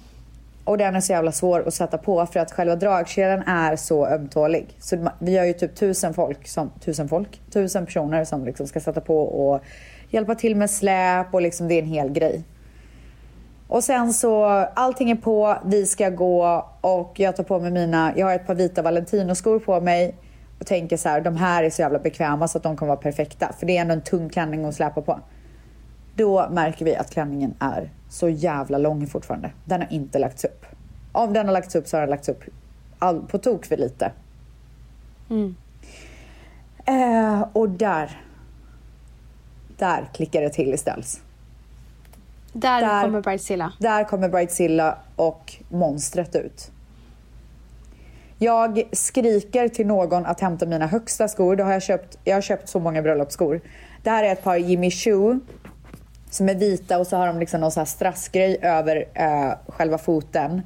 [0.64, 4.08] Och den är så jävla svår att sätta på för att själva dragkedjan är så
[4.08, 4.76] ömtålig.
[4.80, 8.80] Så vi har ju typ tusen folk, som, tusen folk, tusen personer som liksom ska
[8.80, 9.64] sätta på och
[10.10, 12.44] hjälpa till med släp och liksom det är en hel grej.
[13.68, 18.14] Och sen så, allting är på, vi ska gå och jag tar på mig mina,
[18.16, 20.16] jag har ett par vita Valentino-skor på mig
[20.60, 23.02] och tänker så här, de här är så jävla bekväma så att de kommer vara
[23.02, 23.54] perfekta.
[23.60, 25.20] För det är ändå en tung klänning att släpa på.
[26.16, 29.52] Då märker vi att klänningen är så jävla lång fortfarande.
[29.66, 30.66] Den har inte lagts upp.
[31.12, 32.44] Om den har lagts upp så har den lagts upp
[33.00, 34.12] all, på tok för lite.
[35.30, 35.56] Mm.
[36.86, 38.22] Eh, och där,
[39.78, 41.22] där klickar det till istället.
[42.54, 43.74] Där, där kommer Bridezilla.
[43.80, 46.72] Där kommer Bridezilla och monstret ut.
[48.40, 51.56] Jag skriker till någon att hämta mina högsta skor.
[51.56, 53.62] Då har jag, köpt, jag har köpt så många bröllopsskor.
[54.04, 55.40] Det här är ett par Jimmy Choo
[56.30, 59.98] som är vita och så har de liksom någon så här strassgrej över eh, själva
[59.98, 60.62] foten.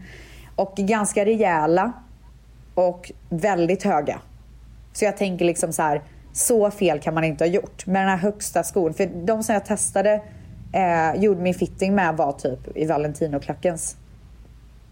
[0.55, 1.93] Och ganska rejäla
[2.73, 4.19] och väldigt höga.
[4.93, 6.01] Så jag tänker liksom så här,
[6.33, 7.85] så fel kan man inte ha gjort.
[7.85, 10.21] Med den här högsta skon, för de som jag testade
[10.73, 13.95] eh, gjorde min fitting med var typ i Valentino-klackens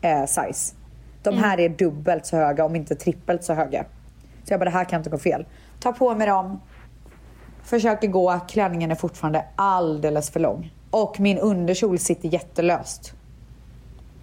[0.02, 0.76] eh, size.
[1.24, 1.72] De här mm.
[1.72, 3.86] är dubbelt så höga, om inte trippelt så höga.
[4.44, 5.46] Så jag bara, det här kan inte gå fel.
[5.80, 6.60] Ta på mig dem,
[7.64, 10.74] försöker gå, klänningen är fortfarande alldeles för lång.
[10.92, 13.14] Och min underkjol sitter jättelöst.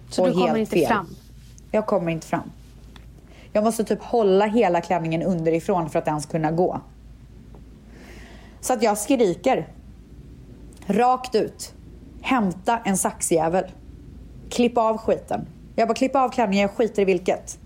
[0.09, 0.87] Så du kommer inte fel.
[0.87, 1.15] fram?
[1.71, 2.51] Jag kommer inte fram.
[3.53, 6.81] Jag måste typ hålla hela klänningen underifrån för att ens kunna gå.
[8.67, 9.67] Så att jag skriker.
[10.85, 11.73] Rakt ut.
[12.21, 13.65] Hämta en saxjävel.
[14.49, 15.47] Klipp av skiten.
[15.75, 17.59] Jag bara, klipp av klänningen, jag skiter i vilket.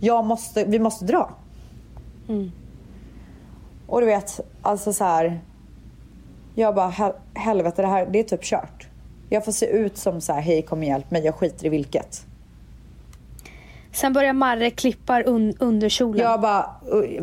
[0.00, 1.30] Jag måste, vi måste dra.
[2.28, 2.50] Mm.
[3.86, 5.40] Och du vet, alltså så här.
[6.54, 8.88] Jag bara, hel helvete det här, det är typ kört.
[9.28, 11.68] Jag får se ut som så här, hej kom och hjälp mig, jag skiter i
[11.68, 12.26] vilket.
[13.96, 16.20] Sen börjar Marre klippa un underkjolen.
[16.20, 16.70] Jag bara,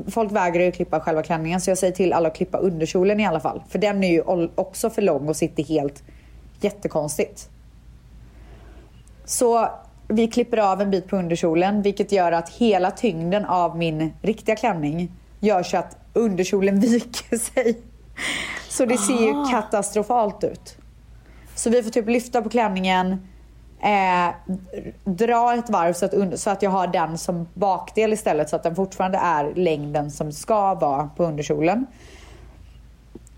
[0.07, 3.25] folk vägrar ju klippa själva klänningen så jag säger till alla att klippa underkjolen i
[3.25, 3.63] alla fall.
[3.69, 6.03] För den är ju också för lång och sitter helt
[6.61, 7.49] jättekonstigt.
[9.25, 9.69] Så
[10.07, 14.55] vi klipper av en bit på underkjolen vilket gör att hela tyngden av min riktiga
[14.55, 17.77] klänning gör så att underkjolen viker sig.
[18.69, 19.45] Så det ser ju ah.
[19.51, 20.77] katastrofalt ut.
[21.55, 23.27] Så vi får typ lyfta på klänningen,
[23.83, 24.29] eh,
[25.03, 28.63] dra ett varv så att, så att jag har den som bakdel istället så att
[28.63, 31.85] den fortfarande är längden som ska vara på underkjolen.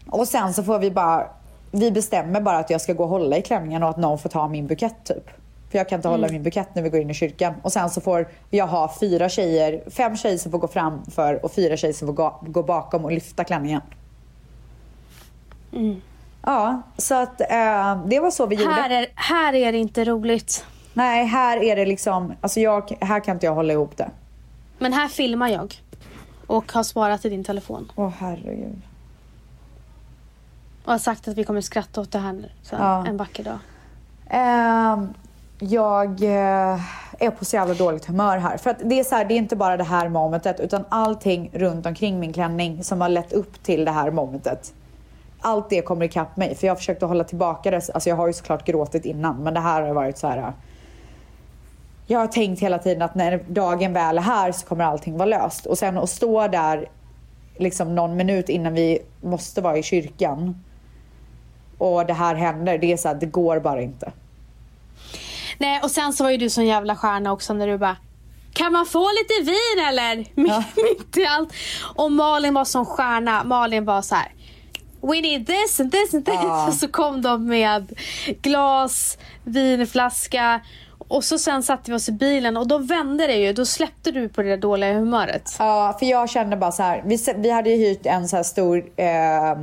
[0.09, 1.27] Och sen så får vi bara,
[1.71, 4.29] vi bestämmer bara att jag ska gå och hålla i klänningen och att någon får
[4.29, 5.29] ta min bukett typ.
[5.71, 6.21] För jag kan inte mm.
[6.21, 7.53] hålla min bukett när vi går in i kyrkan.
[7.61, 11.51] Och sen så får jag ha fyra tjejer, fem tjejer som får gå framför och
[11.51, 13.81] fyra tjejer som får gå, gå bakom och lyfta klänningen.
[15.73, 16.01] Mm.
[16.45, 18.95] Ja, så att eh, det var så vi här gjorde.
[18.95, 20.65] Är, här är det inte roligt.
[20.93, 24.09] Nej, här är det liksom, alltså jag, här kan inte jag hålla ihop det.
[24.77, 25.81] Men här filmar jag.
[26.47, 27.91] Och har sparat i din telefon.
[27.95, 28.81] Åh herregud.
[30.85, 33.05] Och har sagt att vi kommer skratta åt det här så, ja.
[33.07, 33.59] en vacker dag.
[34.29, 35.03] Eh,
[35.59, 36.79] jag eh,
[37.19, 38.57] är på så jävla dåligt humör här.
[38.57, 41.49] För att det är så här, det är inte bara det här momentet utan allting
[41.53, 44.73] runt omkring min klänning som har lett upp till det här momentet.
[45.45, 47.89] Allt det kommer ikapp mig för jag har försökt att hålla tillbaka det.
[47.93, 50.53] Alltså jag har ju såklart gråtit innan men det här har varit så här.
[52.07, 55.25] Jag har tänkt hela tiden att när dagen väl är här så kommer allting vara
[55.25, 55.65] löst.
[55.65, 56.89] Och sen att stå där
[57.57, 60.63] liksom någon minut innan vi måste vara i kyrkan
[61.77, 64.11] och det här händer, det är så här, det går bara inte.
[65.57, 67.97] Nej, och sen så var ju du sån jävla stjärna också när du bara
[68.53, 70.25] kan man få lite vin eller?
[70.49, 70.63] Ja.
[70.75, 71.53] Mitt i allt.
[71.95, 73.43] Och Malin var som stjärna.
[73.43, 74.31] Malin var så här.
[75.07, 76.35] We need this and this and this.
[76.35, 76.67] Ja.
[76.67, 77.99] Och så kom de med
[78.41, 80.61] glas, vinflaska.
[81.07, 83.53] Och så sen satte vi oss i bilen och då vände det ju.
[83.53, 85.55] Då släppte du på det dåliga humöret.
[85.59, 87.03] Ja, för jag kände bara så här.
[87.05, 89.55] Vi, vi hade ju hyrt en så här stor eh,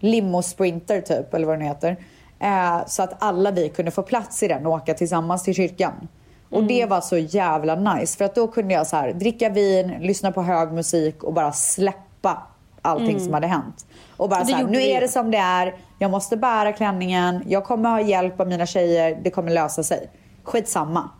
[0.00, 1.96] limo sprinter typ, eller vad den heter.
[2.40, 6.08] Eh, så att alla vi kunde få plats i den och åka tillsammans till kyrkan.
[6.50, 6.68] Och mm.
[6.68, 10.32] det var så jävla nice för att då kunde jag så här, dricka vin, lyssna
[10.32, 12.42] på hög musik och bara släppa
[12.82, 13.24] allting mm.
[13.24, 13.86] som hade hänt.
[14.16, 17.64] Och bara så här, nu är det som det är, jag måste bära klänningen, jag
[17.64, 20.10] kommer ha hjälp av mina tjejer, det kommer lösa sig.
[20.44, 21.10] Skitsamma.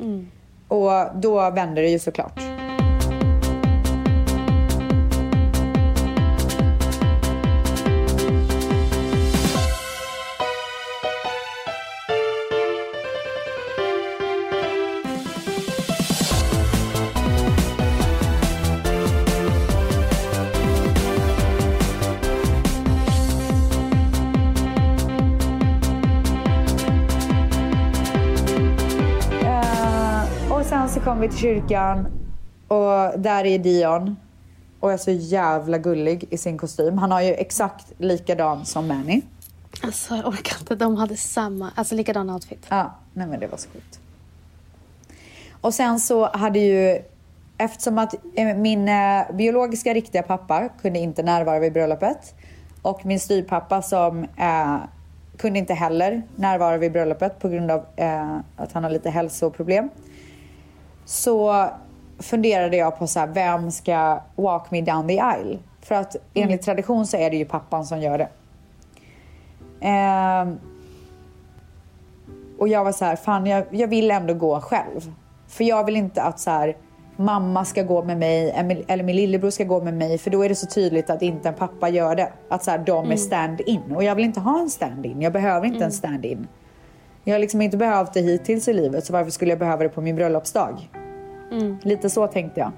[0.00, 0.30] Mm.
[0.68, 2.53] Och då vände det ju såklart.
[31.24, 32.06] Vi till kyrkan
[32.68, 34.16] och där är Dion
[34.80, 36.98] och är så jävla gullig i sin kostym.
[36.98, 39.22] Han har ju exakt likadan som Manny.
[39.82, 40.74] Alltså jag orkar inte.
[40.74, 42.66] De hade samma, alltså likadan outfit.
[42.68, 44.00] Ja, nej men det var så sjukt.
[45.60, 47.02] Och sen så hade ju,
[47.58, 52.34] eftersom att eh, min eh, biologiska riktiga pappa kunde inte närvara vid bröllopet
[52.82, 54.76] och min styrpappa som eh,
[55.36, 59.88] kunde inte heller närvara vid bröllopet på grund av eh, att han har lite hälsoproblem.
[61.04, 61.68] Så
[62.18, 65.58] funderade jag på så här, vem ska walk me down the aisle?
[65.80, 66.58] För att enligt mm.
[66.58, 68.28] tradition så är det ju pappan som gör det.
[69.88, 70.48] Eh,
[72.58, 75.12] och jag var så här, fan jag, jag vill ändå gå själv.
[75.48, 76.76] För jag vill inte att så här,
[77.16, 78.50] mamma ska gå med mig
[78.88, 81.48] eller min lillebror ska gå med mig för då är det så tydligt att inte
[81.48, 82.32] en pappa gör det.
[82.48, 83.18] Att så här, de är mm.
[83.18, 85.22] stand-in och jag vill inte ha en stand-in.
[85.22, 85.86] Jag behöver inte mm.
[85.86, 86.46] en stand-in.
[87.24, 89.88] Jag har liksom inte behövt det hittills i livet så varför skulle jag behöva det
[89.88, 90.90] på min bröllopsdag?
[91.52, 91.78] Mm.
[91.82, 92.72] Lite så tänkte jag.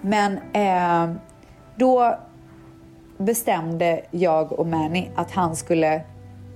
[0.00, 1.16] Men eh,
[1.76, 2.18] då
[3.18, 6.02] bestämde jag och Manny att han skulle,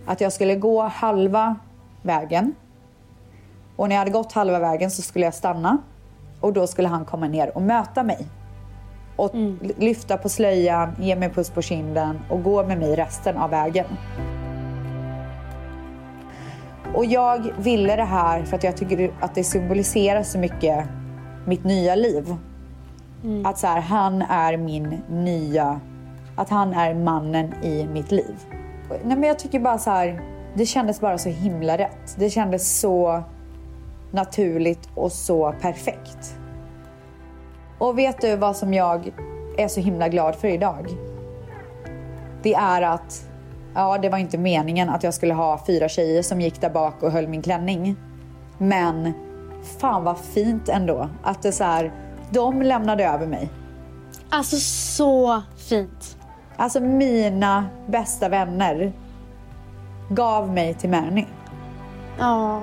[0.06, 1.56] att jag skulle gå halva
[2.02, 2.54] vägen.
[3.76, 5.78] Och när jag hade gått halva vägen så skulle jag stanna
[6.40, 8.26] och då skulle han komma ner och möta mig.
[9.16, 9.58] Och mm.
[9.76, 13.50] lyfta på slöjan, ge mig en puss på kinden och gå med mig resten av
[13.50, 13.86] vägen.
[16.94, 20.84] Och jag ville det här för att jag tycker att det symboliserar så mycket
[21.46, 22.34] mitt nya liv.
[23.24, 23.46] Mm.
[23.46, 25.80] Att så här, han är min nya,
[26.36, 28.36] att han är mannen i mitt liv.
[28.88, 30.20] Nej men jag tycker bara så här,
[30.54, 32.16] det kändes bara så himla rätt.
[32.18, 33.22] Det kändes så
[34.10, 36.38] naturligt och så perfekt.
[37.78, 39.12] Och vet du vad som jag
[39.56, 40.86] är så himla glad för idag?
[42.42, 43.28] Det är att,
[43.78, 47.02] ja det var inte meningen att jag skulle ha fyra tjejer som gick där bak
[47.02, 47.96] och höll min klänning.
[48.58, 49.12] Men
[49.80, 51.92] fan vad fint ändå att det så här,
[52.30, 53.50] de lämnade över mig.
[54.30, 54.56] Alltså
[54.96, 56.16] så fint.
[56.56, 58.92] Alltså mina bästa vänner
[60.10, 61.26] gav mig till Märny.
[62.18, 62.62] Ja.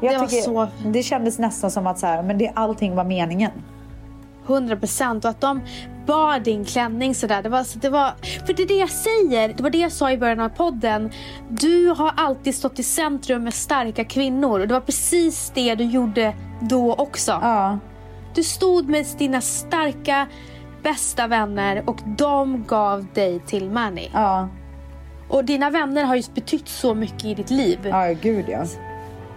[0.00, 3.04] Jag det var så Det kändes nästan som att så här, men det, allting var
[3.04, 3.52] meningen.
[4.46, 5.60] 100 procent och att de
[6.06, 7.42] bar din klänning sådär.
[7.42, 8.12] Det var, det var,
[8.46, 11.10] för det är det jag säger, det var det jag sa i början av podden.
[11.48, 15.84] Du har alltid stått i centrum med starka kvinnor och det var precis det du
[15.84, 17.32] gjorde då också.
[17.42, 17.78] Ja.
[18.34, 20.26] Du stod med dina starka
[20.82, 24.08] bästa vänner och de gav dig till Manny.
[24.12, 24.48] Ja.
[25.28, 27.78] Och dina vänner har ju betytt så mycket i ditt liv.
[27.84, 28.64] Ja, gud ja.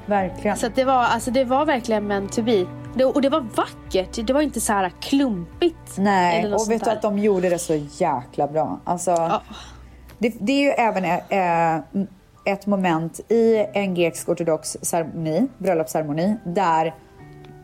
[0.09, 0.57] Verkligen.
[0.57, 2.65] Så det, var, alltså, det var verkligen meant to be.
[2.95, 4.27] Det, och det var vackert.
[4.27, 5.97] Det var inte så här klumpigt.
[5.97, 8.79] Nej, och vet du att de gjorde det så jäkla bra.
[8.83, 9.41] Alltså, oh.
[10.17, 12.03] det, det, är ju även äh,
[12.53, 16.85] ett moment i en grekisk ortodox ceremoni, bröllopsceremoni, där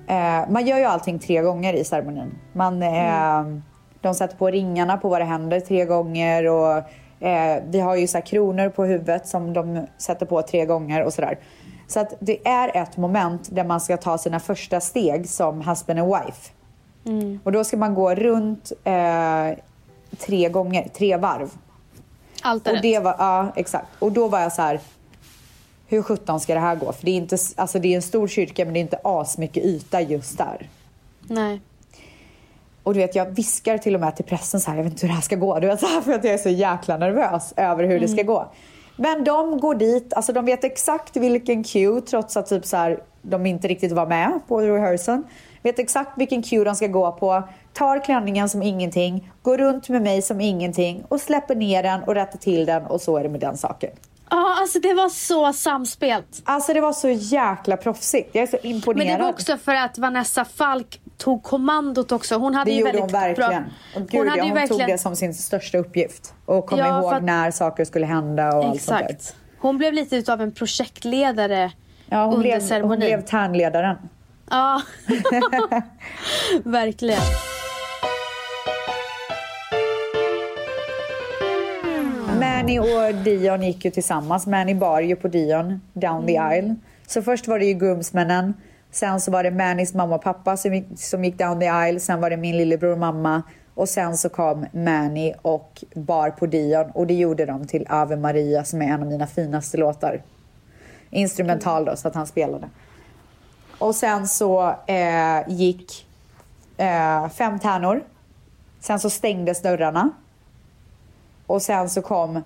[0.07, 2.35] äh, man gör ju allting tre gånger i ceremonin.
[2.53, 3.63] Man, äh, mm.
[4.01, 6.83] De sätter på ringarna på våra händer tre gånger och
[7.65, 11.37] vi har ju så kronor på huvudet som de sätter på tre gånger och sådär.
[11.87, 15.99] Så att det är ett moment där man ska ta sina första steg som husband
[15.99, 16.51] and wife.
[17.05, 17.39] Mm.
[17.43, 19.49] Och då ska man gå runt eh,
[20.17, 21.49] tre gånger, tre varv.
[22.41, 23.87] Allt är och det var, Ja, exakt.
[23.99, 24.79] Och då var jag så här,
[25.87, 26.93] hur sjutton ska det här gå?
[26.93, 29.63] För det är, inte, alltså det är en stor kyrka men det är inte asmycket
[29.63, 30.69] yta just där.
[31.21, 31.61] Nej.
[32.83, 35.05] Och du vet, jag viskar till och med till pressen så här, jag vet inte
[35.05, 35.59] hur det här ska gå.
[35.59, 38.01] Du vet, så här, för att jag är så jäkla nervös över hur mm.
[38.01, 38.25] det ska mm.
[38.25, 38.51] gå.
[38.95, 42.99] Men de går dit, alltså de vet exakt vilken cue trots att typ så här,
[43.21, 45.23] de inte riktigt var med på rehearsen.
[45.61, 50.01] Vet exakt vilken cue de ska gå på, tar klänningen som ingenting, går runt med
[50.01, 53.29] mig som ingenting och släpper ner den och rättar till den och så är det
[53.29, 53.91] med den saken.
[54.29, 56.41] Ja, alltså det var så samspelt.
[56.45, 58.29] Alltså det var så jäkla proffsigt.
[58.31, 59.07] Jag är så imponerad.
[59.07, 62.35] Men det var också för att Vanessa Falk tog kommandot också.
[62.35, 63.63] Hon hade det ju gjorde väldigt hon verkligen.
[63.63, 64.01] Bra...
[64.01, 64.79] Och gud, hon, hade ja, hon verkligen...
[64.79, 66.33] tog det som sin största uppgift.
[66.45, 67.23] Och kom ja, ihåg att...
[67.23, 69.03] när saker skulle hända och Exakt.
[69.03, 69.61] allt sånt där.
[69.61, 71.71] Hon blev lite utav en projektledare
[72.09, 72.89] ja, hon under blev, ceremonin.
[72.89, 73.97] Hon blev tärnledaren.
[74.49, 74.81] Ja,
[76.63, 77.21] verkligen.
[82.65, 84.47] Manny och Dion gick ju tillsammans.
[84.47, 86.27] Manny bar ju på Dion down mm.
[86.27, 86.75] the aisle.
[87.07, 88.53] Så först var det ju groomsmännen.
[88.91, 91.99] Sen så var det Mannys mamma och pappa som gick, som gick down the aisle.
[91.99, 93.43] Sen var det min lillebror och mamma.
[93.73, 98.15] Och sen så kom Manny och bar på Dion och det gjorde de till Ave
[98.15, 100.21] Maria som är en av mina finaste låtar.
[101.09, 102.69] Instrumental då, så att han spelade.
[103.77, 106.07] Och sen så eh, gick
[106.77, 108.03] eh, fem tärnor.
[108.79, 110.11] Sen så stängdes dörrarna.
[111.47, 112.41] Och sen så kom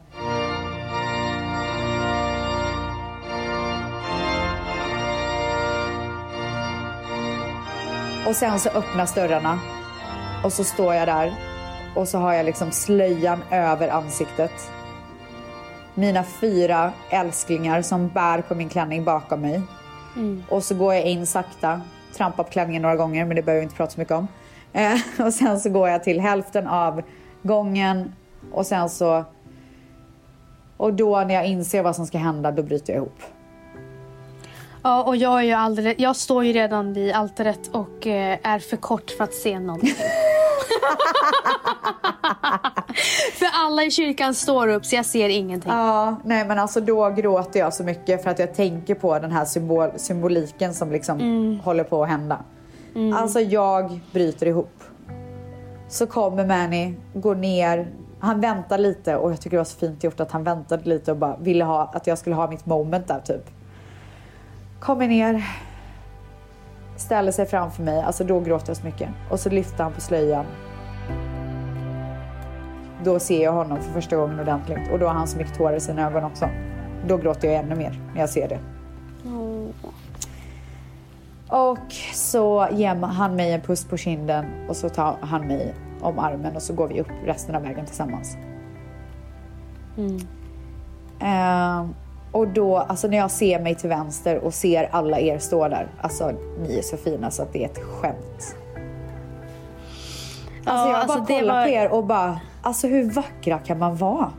[8.27, 9.59] Och sen så öppnas dörrarna
[10.43, 11.33] och så står jag där
[11.95, 14.71] och så har jag liksom slöjan över ansiktet
[15.93, 19.61] mina fyra älsklingar som bär på min klänning bakom mig.
[20.15, 20.43] Mm.
[20.49, 21.81] Och så går jag in sakta,
[22.17, 24.27] trampar på klänningen några gånger men det behöver vi inte prata så mycket om.
[24.73, 27.01] Eh, och sen så går jag till hälften av
[27.41, 28.13] gången
[28.51, 29.23] och sen så...
[30.77, 33.21] Och då när jag inser vad som ska hända då bryter jag ihop.
[34.83, 38.59] Ja, och jag är ju alldeles, jag står ju redan vid altaret och eh, är
[38.59, 39.89] för kort för att se någonting.
[43.33, 45.71] för alla i kyrkan står upp så jag ser ingenting.
[45.71, 49.31] Ja, nej men alltså då gråter jag så mycket för att jag tänker på den
[49.31, 51.59] här symbol, symboliken som liksom mm.
[51.59, 52.39] håller på att hända.
[52.95, 53.13] Mm.
[53.13, 54.83] Alltså jag bryter ihop.
[55.89, 57.87] Så kommer Manny, går ner,
[58.19, 61.11] han väntar lite och jag tycker det var så fint gjort att han väntade lite
[61.11, 63.49] och bara ville ha, att jag skulle ha mitt moment där typ.
[64.79, 65.43] Kommer ner,
[66.97, 69.09] ställer sig framför mig, alltså då gråter jag så mycket.
[69.31, 70.45] Och så lyfter han på slöjan.
[73.03, 75.75] Då ser jag honom för första gången ordentligt och då har han så mycket tårar
[75.75, 76.49] i sina ögon också.
[77.07, 78.59] Då gråter jag ännu mer när jag ser det.
[79.25, 79.73] Mm.
[81.47, 86.19] Och så ger han mig en puss på kinden och så tar han mig om
[86.19, 88.37] armen och så går vi upp resten av vägen tillsammans.
[89.97, 90.19] Mm.
[91.21, 91.89] Uh,
[92.31, 95.87] och då, alltså när jag ser mig till vänster och ser alla er stå där,
[96.01, 96.31] alltså
[96.61, 98.55] ni är så fina så att det är ett skämt.
[100.65, 101.63] Alltså jag alltså bara kollar var...
[101.63, 104.31] på er och bara, alltså hur vackra kan man vara?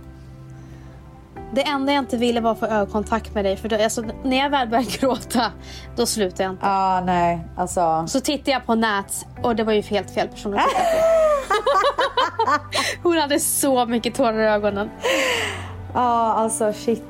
[1.53, 3.57] Det enda jag inte ville var att få ögonkontakt med dig.
[3.57, 5.53] För då, alltså, när jag väl började gråta,
[5.97, 6.67] då slutade jag inte.
[6.67, 7.41] Ja, ah, nej.
[7.57, 8.05] Alltså...
[8.07, 11.21] Så tittade jag på Nat och det var ju helt fel person att titta på.
[13.03, 14.91] Hon hade så mycket tårar i ögonen.
[15.95, 17.05] Ja, ah, alltså shit.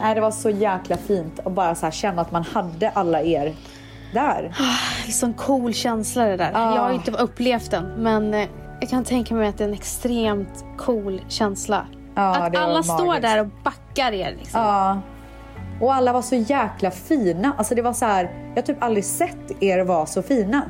[0.00, 3.54] Nej, det var så jäkla fint att bara så känna att man hade alla er
[4.12, 4.54] där.
[5.04, 6.50] Det är sån cool känsla det där.
[6.54, 6.74] Ah.
[6.74, 8.48] Jag har inte upplevt den men eh,
[8.80, 11.86] jag kan tänka mig att det är en extremt cool känsla.
[12.14, 12.94] Ah, att alla magiskt.
[12.94, 14.36] står där och backar er.
[14.38, 14.60] Liksom.
[14.60, 15.00] Ja.
[15.80, 17.52] Och alla var så jäkla fina.
[17.58, 20.62] Alltså det var så här, jag har typ aldrig sett er vara så fina.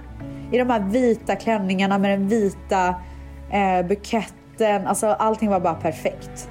[0.53, 2.95] I de här vita klänningarna med den vita
[3.51, 4.87] eh, buketten.
[4.87, 6.51] Alltså allting var bara perfekt.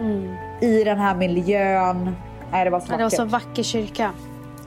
[0.00, 2.16] Mm i den här miljön.
[2.52, 2.98] Nej, det var så vackert.
[2.98, 4.10] Det var så vacker kyrka.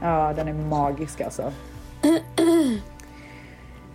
[0.01, 1.41] Ja, den är magisk alltså.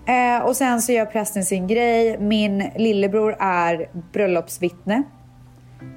[0.07, 2.19] eh, och sen så gör prästen sin grej.
[2.19, 5.03] Min lillebror är bröllopsvittne.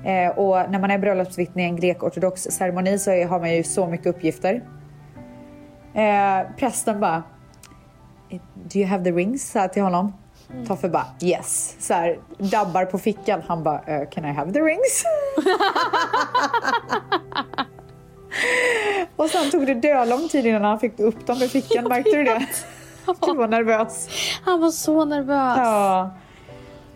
[0.05, 3.88] Eh, och när man är bröllopsvittne i en grekortodox ceremoni så har man ju så
[3.88, 4.63] mycket uppgifter.
[5.93, 7.23] Eh, prästen bara
[8.53, 9.51] Do you have the rings?
[9.51, 10.13] Sa till honom.
[10.53, 10.65] Mm.
[10.65, 11.75] Toffe bara yes.
[11.80, 13.41] Så här, dabbar på fickan.
[13.47, 15.03] Han bara uh, can I have the rings?
[19.15, 21.84] och sen tog det dö lång tid innan han fick upp dem i fickan.
[21.84, 22.45] Märkte du det?
[23.21, 24.09] Du var nervös.
[24.45, 25.57] Han var så nervös.
[25.57, 26.09] Ja.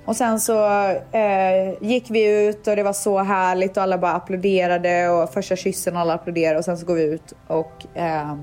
[0.06, 0.66] Och sen så
[1.12, 5.56] eh, gick vi ut och det var så härligt och alla bara applåderade och första
[5.56, 8.36] kyssen alla applåderade och sen så går vi ut och, eh,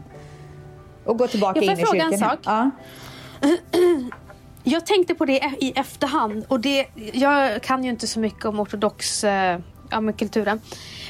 [1.11, 1.97] och går tillbaka in i kyrkan.
[1.97, 2.39] Jag får fråga en sak?
[2.45, 2.71] Ja.
[4.65, 8.61] Jag tänkte på det i efterhand och det, jag kan ju inte så mycket om
[8.61, 9.59] ortodox eh,
[9.91, 10.61] ja, kulturen.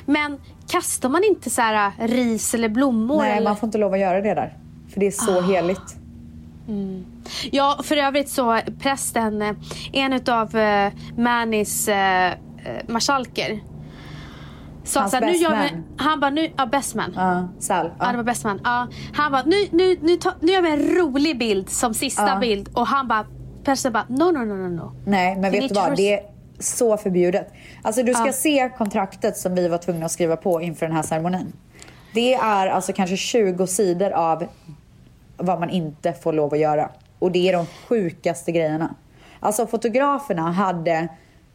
[0.07, 3.19] Men kastar man inte så här eh, ris eller blommor?
[3.19, 3.51] Nej, eller?
[3.51, 4.57] man får inte lov att göra det där.
[4.93, 5.41] För det är så ah.
[5.41, 5.97] heligt.
[6.69, 7.07] Mm.
[7.51, 9.53] Ja, för övrigt så prästen, eh,
[9.93, 11.95] en utav uh, Manis uh,
[12.89, 13.61] marskalker
[14.91, 17.13] sa Hans såhär, nu gör vi, han bara, nu, ja bestman.
[17.17, 17.91] Ja, Sal.
[17.99, 18.05] Ja.
[18.07, 18.61] ja det var bestman.
[18.65, 22.29] Ja, han bara, nu, nu, nu, ta, nu gör vi en rolig bild som sista
[22.29, 22.39] ja.
[22.39, 23.27] bild och han bara
[23.65, 24.93] Persen bara, no, no, no, no, no.
[25.05, 25.97] Nej, men vet du vad?
[25.97, 26.21] Det är
[26.59, 27.53] så förbjudet.
[27.83, 28.33] Alltså du ska ja.
[28.33, 31.53] se kontraktet som vi var tvungna att skriva på inför den här ceremonin.
[32.15, 34.47] Det är alltså kanske 20 sidor av
[35.37, 36.91] vad man inte får lov att göra.
[37.19, 38.95] Och det är de sjukaste grejerna.
[39.41, 41.09] Alltså fotograferna hade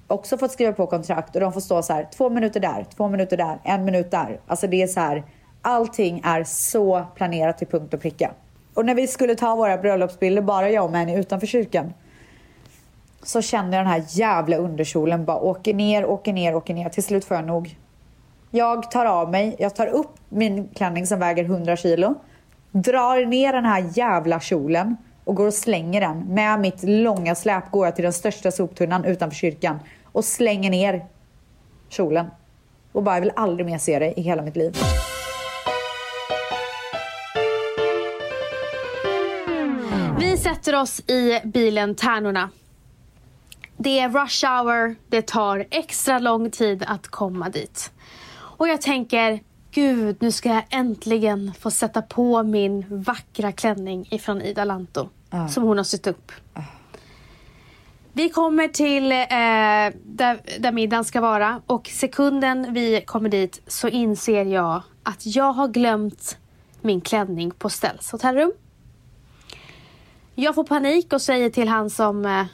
[0.07, 3.07] också fått skriva på kontrakt och de får stå så här två minuter där, två
[3.09, 4.39] minuter där, en minut där.
[4.47, 5.23] Alltså det är så här,
[5.61, 8.31] allting är så planerat till punkt och pricka.
[8.73, 11.93] Och när vi skulle ta våra bröllopsbilder, bara jag och Manny utanför kyrkan,
[13.23, 16.89] så känner jag den här jävla underkjolen bara åker ner, åker ner, åker ner.
[16.89, 17.77] Till slut får jag nog.
[18.51, 22.15] Jag tar av mig, jag tar upp min klänning som väger 100 kilo,
[22.71, 26.19] drar ner den här jävla kjolen och går och slänger den.
[26.19, 31.05] Med mitt långa släp går jag till den största soptunnan utanför kyrkan och slänger ner
[31.89, 32.25] kjolen.
[32.91, 34.75] Och bara, jag vill aldrig mer se det i hela mitt liv.
[40.19, 42.49] Vi sätter oss i bilen Tärnorna.
[43.77, 47.91] Det är rush hour, det tar extra lång tid att komma dit.
[48.57, 49.39] Och jag tänker,
[49.75, 55.09] gud nu ska jag äntligen få sätta på min vackra klänning ifrån Ida Lanto.
[55.33, 55.47] Uh.
[55.47, 56.31] Som hon har sytt upp.
[56.57, 56.63] Uh.
[58.13, 63.87] Vi kommer till eh, där, där middagen ska vara och sekunden vi kommer dit så
[63.87, 66.37] inser jag att jag har glömt
[66.81, 68.51] min klänning på Stells hotellrum.
[70.35, 72.45] Jag får panik och säger till han som eh,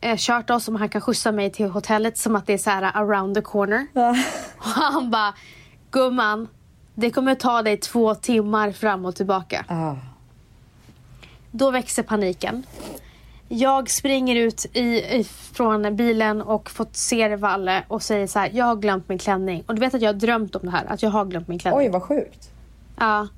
[0.00, 2.70] eh, kört oss om han kan skjutsa mig till hotellet som att det är så
[2.70, 3.86] här around the corner.
[3.92, 4.16] Ja.
[4.58, 5.34] Och han bara,
[5.90, 6.48] gumman,
[7.00, 9.64] det kommer ta dig två timmar fram och tillbaka.
[9.68, 9.94] Ah.
[11.50, 12.62] Då växer paniken.
[13.48, 18.64] Jag springer ut i, från bilen och fått se Valle och säger så här, jag
[18.64, 19.64] har glömt min klänning.
[19.66, 21.58] Och du vet att jag har drömt om det här, att jag har glömt min
[21.58, 21.80] klänning.
[21.80, 22.50] Oj, vad sjukt.
[22.98, 23.28] Ja.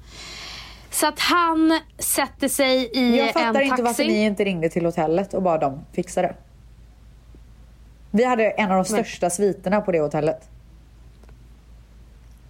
[0.91, 3.41] Så att han sätter sig i en taxi.
[3.41, 6.35] Jag fattar inte varför ni inte ringde till hotellet och bad dem fixa det.
[8.11, 9.31] Vi hade en av de största men...
[9.31, 10.49] sviterna på det hotellet.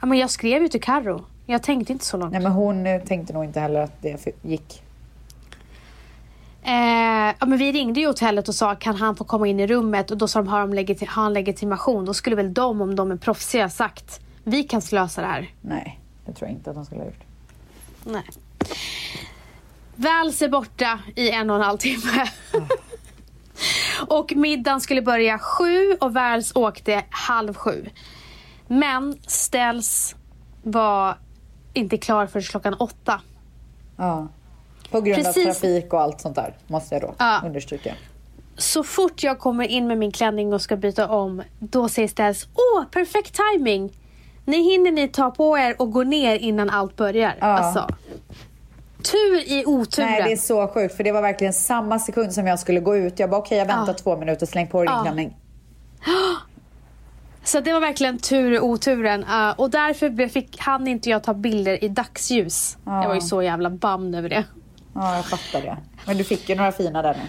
[0.01, 1.25] Ja, men jag skrev ju till Carro.
[1.47, 2.33] Jag tänkte inte så långt.
[2.33, 4.83] Nej, men hon eh, tänkte nog inte heller att det gick.
[6.63, 9.67] Eh, ja, men vi ringde ju hotellet och sa kan han få komma in i
[9.67, 12.05] rummet och då sa de har, de legiti har han legitimation.
[12.05, 15.51] Då skulle väl de, om de är proffsiga, sagt vi kan lösa det här.
[15.61, 17.25] Nej, det tror jag inte att de skulle ha gjort.
[18.05, 18.25] Nej.
[19.95, 22.29] Vals är borta i en och en halv timme.
[22.55, 22.63] Oh.
[24.19, 27.89] och middagen skulle börja sju och Vals åkte halv sju.
[28.73, 30.17] Men Ställs
[30.63, 31.19] var
[31.73, 33.21] inte klar förrän klockan åtta.
[33.97, 34.29] Ja.
[34.91, 35.47] På grund Precis.
[35.47, 37.41] av trafik och allt sånt där, måste jag då ja.
[37.45, 37.95] understryka.
[38.57, 42.49] Så fort jag kommer in med min klänning och ska byta om, då säger Ställs
[42.55, 43.93] Åh, perfekt timing!
[44.45, 47.37] Ni hinner ni ta på er och gå ner innan allt börjar.
[47.41, 47.47] Ja.
[47.47, 47.89] Alltså,
[49.03, 50.11] tur i oturen.
[50.11, 50.97] Nej, det är så sjukt.
[50.97, 53.19] För det var verkligen samma sekund som jag skulle gå ut.
[53.19, 53.99] Jag bara, okej, okay, jag väntar ja.
[54.03, 55.03] två minuter, släng på din ja.
[55.03, 55.37] klänning.
[57.45, 59.25] Så det var verkligen tur i oturen.
[59.25, 62.77] Uh, och därför fick, han inte jag ta bilder i dagsljus.
[62.85, 63.03] Ja.
[63.03, 64.45] Jag var ju så jävla bamd över det.
[64.95, 65.77] Ja, jag fattar det.
[66.07, 67.21] Men du fick ju några fina där nu.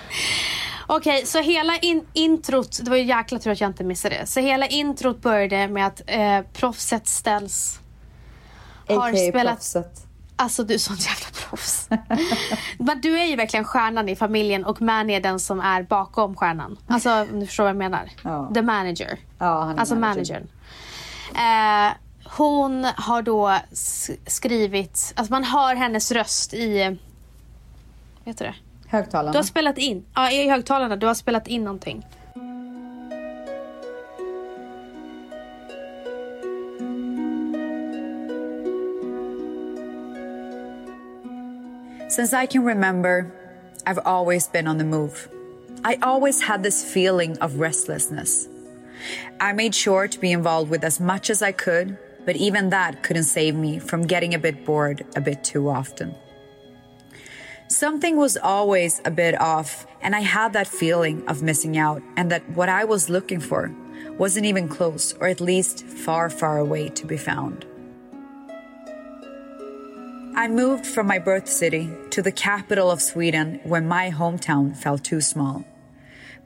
[0.88, 4.16] Okej, okay, så hela in introt, det var ju jäkla tur att jag inte missade
[4.16, 4.26] det.
[4.26, 7.80] Så hela introt började med att eh, proffset ställs.
[8.88, 9.56] Har spelat...
[9.56, 10.08] proffset.
[10.36, 11.90] Alltså du är sånt jävla proffs.
[12.78, 16.36] Men du är ju verkligen stjärnan i familjen och Manny är den som är bakom
[16.36, 16.78] stjärnan.
[16.88, 18.10] Alltså om du förstår vad jag menar.
[18.24, 18.52] Ja.
[18.54, 19.20] The manager.
[19.38, 20.48] Ja, han är alltså managern.
[21.36, 21.94] Eh,
[22.38, 23.58] hon har då
[24.28, 26.98] skrivit, alltså man hör hennes röst i,
[28.24, 28.56] vet du det?
[28.88, 29.32] Högtalarna?
[29.32, 32.06] Du har spelat in, ja i högtalarna, du har spelat in någonting.
[42.12, 43.32] Since I can remember,
[43.88, 45.30] I've always been on the move.
[45.86, 48.50] I always had this feeling of restlessness.
[49.40, 53.02] I made sure to be involved with as much as I could, but even that
[53.02, 56.14] couldn't save me from getting a bit bored a bit too often.
[57.70, 62.30] Something was always a bit off, and I had that feeling of missing out, and
[62.30, 63.74] that what I was looking for
[64.18, 67.66] wasn't even close, or at least far, far away to be found.
[70.34, 75.04] I moved from my birth city to the capital of Sweden when my hometown felt
[75.04, 75.66] too small.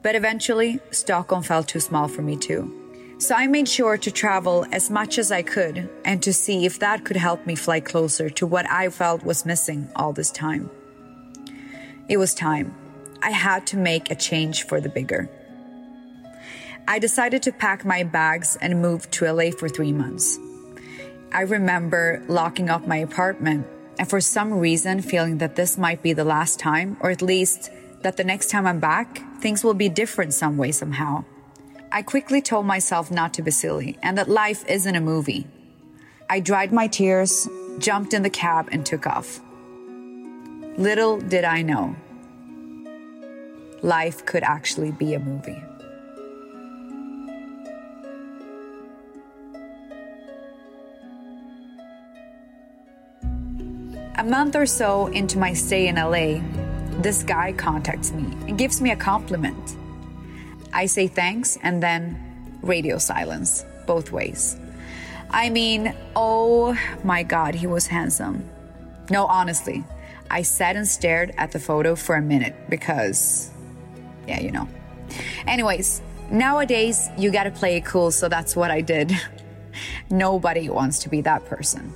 [0.02, 3.14] But eventually, Stockholm felt too small for me too.
[3.18, 6.80] So I made sure to travel as much as I could and to see if
[6.80, 10.68] that could help me fly closer to what I felt was missing all this time.
[12.08, 12.74] It was time.
[13.22, 15.30] I had to make a change for the bigger.
[16.88, 20.38] I decided to pack my bags and move to LA for three months.
[21.32, 23.66] I remember locking up my apartment
[23.98, 27.70] and for some reason feeling that this might be the last time, or at least
[28.02, 31.24] that the next time I'm back, things will be different some way, somehow.
[31.90, 35.46] I quickly told myself not to be silly and that life isn't a movie.
[36.28, 39.40] I dried my tears, jumped in the cab, and took off.
[40.76, 41.96] Little did I know,
[43.82, 45.62] life could actually be a movie.
[54.18, 56.40] A month or so into my stay in LA,
[57.02, 59.76] this guy contacts me and gives me a compliment.
[60.72, 64.56] I say thanks and then radio silence, both ways.
[65.28, 68.48] I mean, oh my god, he was handsome.
[69.10, 69.84] No, honestly,
[70.30, 73.50] I sat and stared at the photo for a minute because,
[74.26, 74.66] yeah, you know.
[75.46, 76.00] Anyways,
[76.30, 79.12] nowadays you gotta play it cool, so that's what I did.
[80.10, 81.92] Nobody wants to be that person.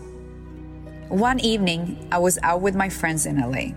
[1.10, 3.74] One evening, I was out with my friends in LA.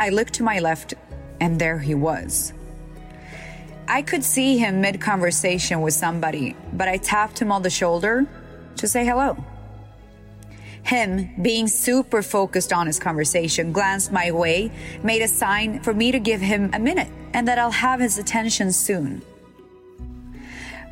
[0.00, 0.94] I looked to my left,
[1.40, 2.52] and there he was.
[3.86, 8.26] I could see him mid conversation with somebody, but I tapped him on the shoulder
[8.78, 9.36] to say hello.
[10.82, 14.72] Him, being super focused on his conversation, glanced my way,
[15.04, 18.18] made a sign for me to give him a minute and that I'll have his
[18.18, 19.22] attention soon.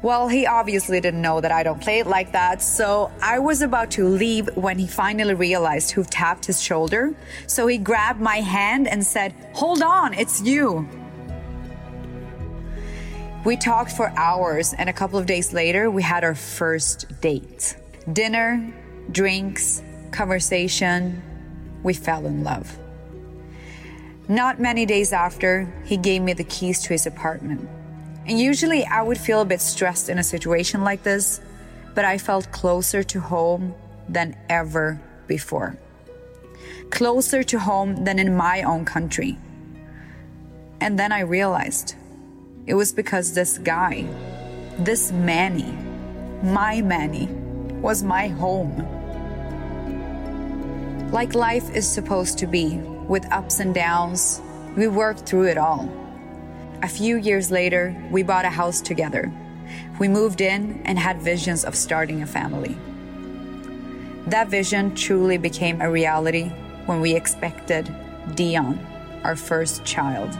[0.01, 3.63] Well, he obviously didn't know that I don't play it like that, so I was
[3.63, 7.17] about to leave when he finally realized who tapped his shoulder.
[7.49, 10.89] So he grabbed my hand and said, Hold on, it's you.
[13.45, 17.77] We talked for hours, and a couple of days later, we had our first date.
[18.13, 18.73] Dinner,
[19.11, 19.83] drinks,
[20.13, 21.23] conversation.
[21.83, 22.79] We fell in love.
[24.29, 27.69] Not many days after, he gave me the keys to his apartment.
[28.29, 31.41] And usually I would feel a bit stressed in a situation like this,
[31.95, 33.75] but I felt closer to home
[34.07, 35.79] than ever before.
[36.91, 39.39] Closer to home than in my own country.
[40.83, 41.95] And then I realized
[42.67, 44.07] it was because this guy,
[44.79, 45.73] this Manny,
[46.43, 47.29] my Manny,
[47.81, 48.77] was my home.
[51.11, 52.77] Like life is supposed to be,
[53.09, 54.43] with ups and downs,
[54.77, 55.89] we work through it all.
[56.81, 59.33] A few years later, we bought a house together.
[59.99, 62.77] We moved in and had visions of starting a family.
[64.29, 66.51] That vision truly became a reality
[66.87, 67.93] when we expected
[68.37, 68.79] Dion,
[69.25, 70.39] our first child.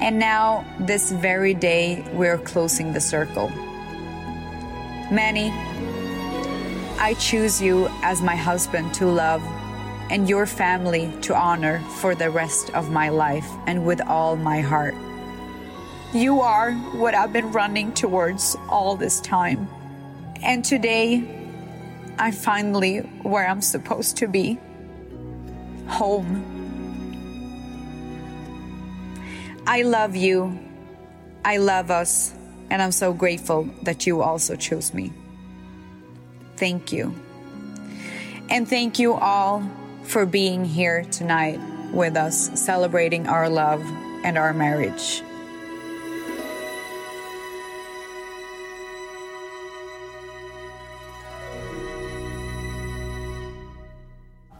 [0.00, 3.48] And now, this very day, we're closing the circle.
[5.10, 5.50] Manny,
[7.00, 9.42] I choose you as my husband to love
[10.14, 14.60] and your family to honor for the rest of my life and with all my
[14.60, 14.94] heart.
[16.12, 19.68] You are what I've been running towards all this time.
[20.40, 21.50] And today,
[22.16, 24.56] I'm finally where I'm supposed to be
[25.88, 26.44] home.
[29.66, 30.56] I love you.
[31.44, 32.32] I love us.
[32.70, 35.12] And I'm so grateful that you also chose me.
[36.56, 37.12] Thank you.
[38.48, 39.68] And thank you all
[40.04, 41.60] for being here tonight
[41.92, 43.82] with us, celebrating our love
[44.24, 45.22] and our marriage.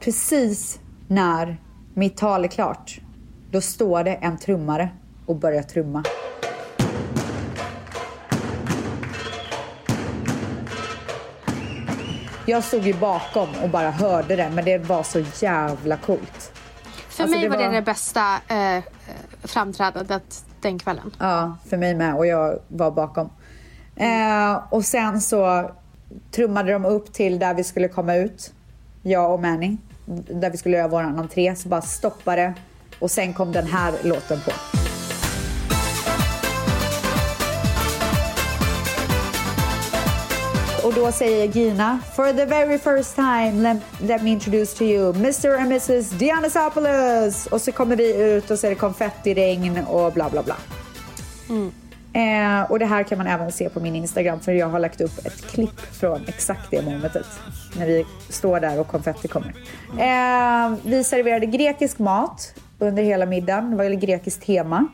[0.01, 1.57] Precis när
[1.95, 3.01] mitt tal är klart,
[3.51, 4.89] då står det en trummare
[5.27, 6.05] och börjar trumma.
[12.47, 16.53] Jag stod ju bakom och bara hörde det, men det var så jävla coolt.
[17.09, 18.85] För alltså, mig det var det det bästa eh,
[19.45, 21.15] framträdandet den kvällen.
[21.19, 22.15] Ja, för mig med.
[22.15, 23.31] Och jag var bakom.
[23.97, 25.71] Eh, och sen så
[26.31, 28.53] trummade de upp till där vi skulle komma ut,
[29.03, 29.77] jag och Manny.
[30.31, 32.55] Där vi skulle göra vår entré, så bara stoppade
[32.99, 34.84] och sen kom den här låten på.
[40.85, 45.15] Och då säger Gina, for the very first time let, let me introduce to you
[45.15, 47.47] Mr and Mrs Dianasopoulos.
[47.47, 50.57] Och så kommer vi ut och så är det konfettiregn och bla bla bla.
[51.49, 51.73] Mm.
[52.13, 55.01] Eh, och det här kan man även se på min Instagram för jag har lagt
[55.01, 57.27] upp ett klipp från exakt det momentet.
[57.79, 59.55] När vi står där och konfetti kommer.
[59.99, 63.71] Eh, vi serverade grekisk mat under hela middagen.
[63.71, 64.89] Det var ett grekiskt tema.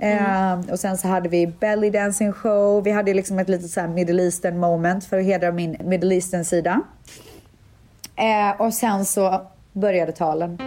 [0.00, 0.60] Mm.
[0.60, 2.84] Eh, och sen så hade vi belly dancing show.
[2.84, 6.44] Vi hade liksom ett litet så middle eastern moment för att hedra min middle eastern
[6.44, 6.80] sida.
[8.16, 10.58] Eh, och sen så började talen.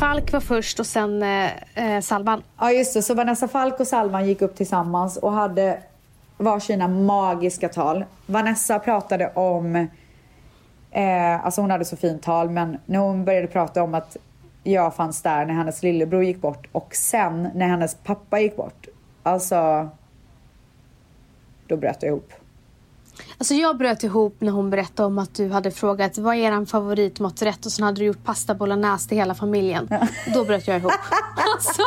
[0.00, 2.42] Falk var först och sen eh, eh Salvan.
[2.58, 5.82] Ja just det, så Vanessa Falk och Salvan gick upp tillsammans och hade
[6.36, 8.04] varsina magiska tal.
[8.26, 9.76] Vanessa pratade om,
[10.90, 14.16] eh, alltså hon hade så fint tal, men när hon började prata om att
[14.62, 18.86] jag fanns där när hennes lillebror gick bort och sen när hennes pappa gick bort.
[19.22, 19.88] Alltså,
[21.66, 22.32] då bröt jag ihop.
[23.38, 26.64] Alltså jag bröt ihop när hon berättade om att du hade frågat vad är er
[26.64, 29.88] favoritmaträtt och sen hade du gjort pasta bolognese till hela familjen.
[29.90, 30.06] Ja.
[30.34, 30.92] Då bröt jag ihop.
[31.54, 31.82] alltså,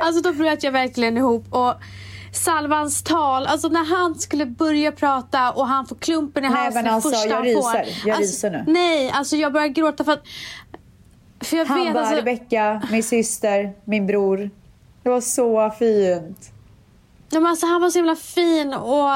[0.00, 1.44] alltså då bröt jag verkligen ihop.
[1.50, 1.74] Och
[2.32, 6.92] Salvans tal, alltså när han skulle börja prata och han får klumpen i halsen nej,
[6.92, 7.86] alltså, första jag ryser.
[8.04, 8.64] Jag alltså, ryser nu.
[8.66, 10.22] Nej, alltså jag börjar gråta för att...
[11.40, 14.50] För jag han vet, bara, alltså, Rebecka, min syster, min bror.
[15.02, 16.52] Det var så fint.
[17.30, 19.10] Ja, men alltså, han var så himla fin och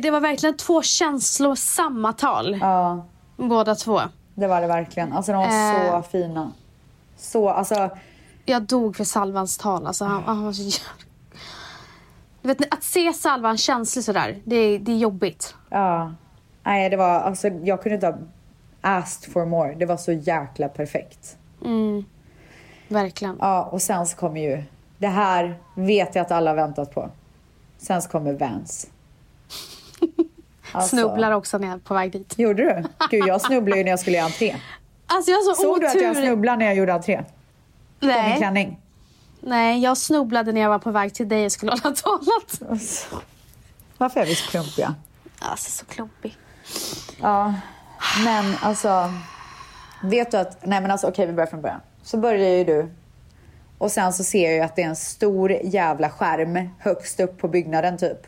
[0.00, 2.58] det var verkligen två känslosamma tal.
[2.60, 3.06] Ja.
[3.36, 4.00] Båda två.
[4.34, 5.12] Det var det verkligen.
[5.12, 6.02] Alltså de var Eh.
[6.02, 6.52] så fina.
[7.16, 7.90] Så, alltså.
[8.44, 9.86] Jag dog för Salvans tal.
[9.86, 11.04] Alltså, han, han var så jävla...
[12.42, 15.54] Du vet, att se Salvan känslig sådär, det, är- det är jobbigt.
[15.70, 16.12] Ja.
[16.62, 18.16] Nej, det var, alltså jag kunde inte ha
[18.80, 19.74] asked for more.
[19.74, 21.36] Det var så jäkla perfekt.
[21.64, 22.04] Mm.
[22.88, 23.36] Verkligen.
[23.40, 24.62] Ja, och sen så kommer ju,
[24.98, 27.10] det här vet jag att alla väntat på.
[27.78, 28.86] Sen så kommer Vans.
[30.72, 32.38] Alltså, Snubblar också när jag är på väg dit.
[32.38, 32.84] Gjorde du?
[33.10, 34.56] Gud, jag snubblade ju när jag skulle göra entré.
[35.06, 35.80] Alltså jag så Såg otur.
[35.80, 37.16] du att jag snubblade när jag gjorde entré?
[38.00, 38.36] På min Nej.
[38.36, 38.80] klänning?
[39.40, 42.70] Nej, jag snubblade när jag var på väg till dig och skulle hålla talat.
[42.70, 43.16] Alltså,
[43.98, 44.94] Varför är vi så klumpiga?
[45.38, 46.36] Alltså så klumpig.
[47.20, 47.54] Ja,
[48.24, 49.12] men alltså.
[50.02, 51.80] Vet du att, nej men alltså okej vi börjar från början.
[52.02, 52.88] Så börjar ju du.
[53.78, 57.48] Och sen så ser jag att det är en stor jävla skärm högst upp på
[57.48, 58.26] byggnaden typ.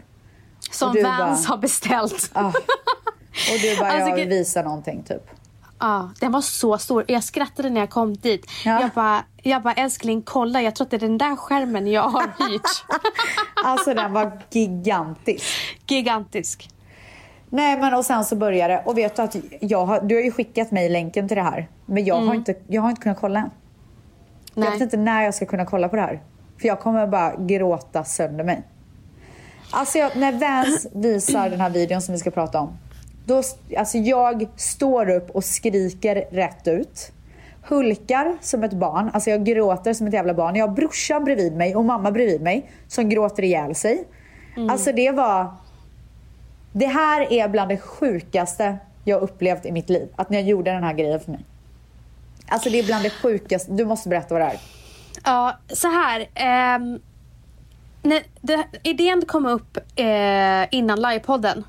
[0.71, 2.31] Som Vans har beställt.
[2.33, 2.47] Ah.
[2.47, 5.31] Och du bara, Alltså, jag vill visa någonting typ.
[5.79, 7.05] Ja, den var så stor.
[7.09, 8.47] Jag skrattade när jag kom dit.
[8.65, 8.81] Ja.
[8.81, 12.09] Jag, bara, jag bara, älskling kolla, jag tror att det är den där skärmen jag
[12.09, 12.85] har hyrt.
[13.65, 15.45] Alltså den var gigantisk.
[15.87, 16.69] Gigantisk.
[17.51, 18.83] Nej men och sen så börjar det.
[18.87, 21.69] Och vet du att jag har, du har ju skickat mig länken till det här.
[21.87, 23.51] Men jag, har, inte, jag har inte kunnat kolla än.
[24.55, 24.83] Jag vet Nej.
[24.83, 26.23] inte när jag ska kunna kolla på det här.
[26.61, 28.63] För jag kommer bara gråta sönder mig.
[29.71, 32.79] Alltså jag, när Vans visar den här videon som vi ska prata om.
[33.27, 33.43] Då,
[33.79, 37.13] alltså jag står upp och skriker rätt ut.
[37.69, 39.11] Hulkar som ett barn.
[39.13, 40.57] Alltså jag gråter som ett jävla barn.
[40.57, 44.05] Jag har brorsan bredvid mig och mamma bredvid mig som gråter ihjäl sig.
[44.71, 45.55] Alltså det var...
[46.73, 50.09] Det här är bland det sjukaste jag upplevt i mitt liv.
[50.17, 51.45] Att ni gjorde den här grejen för mig.
[52.51, 53.73] Alltså det är bland det sjukaste.
[53.73, 54.59] Du måste berätta vad det är.
[55.25, 56.29] Ja, så här.
[56.35, 57.01] ehm,
[58.03, 61.65] när det, idén kom upp eh, innan livepodden.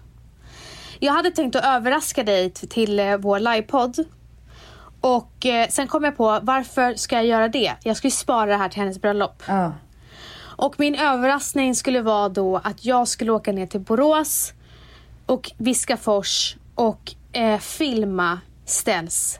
[1.00, 4.06] Jag hade tänkt att överraska dig till eh, vår livepodd.
[5.02, 7.74] Och eh, sen kom jag på, varför ska jag göra det?
[7.84, 9.44] Jag ska ju spara det här till hennes bröllop.
[9.48, 9.74] Ja.
[10.40, 14.54] Och min överraskning skulle vara då att jag skulle åka ner till Borås
[15.26, 19.40] och Viskafors och eh, filma Ställs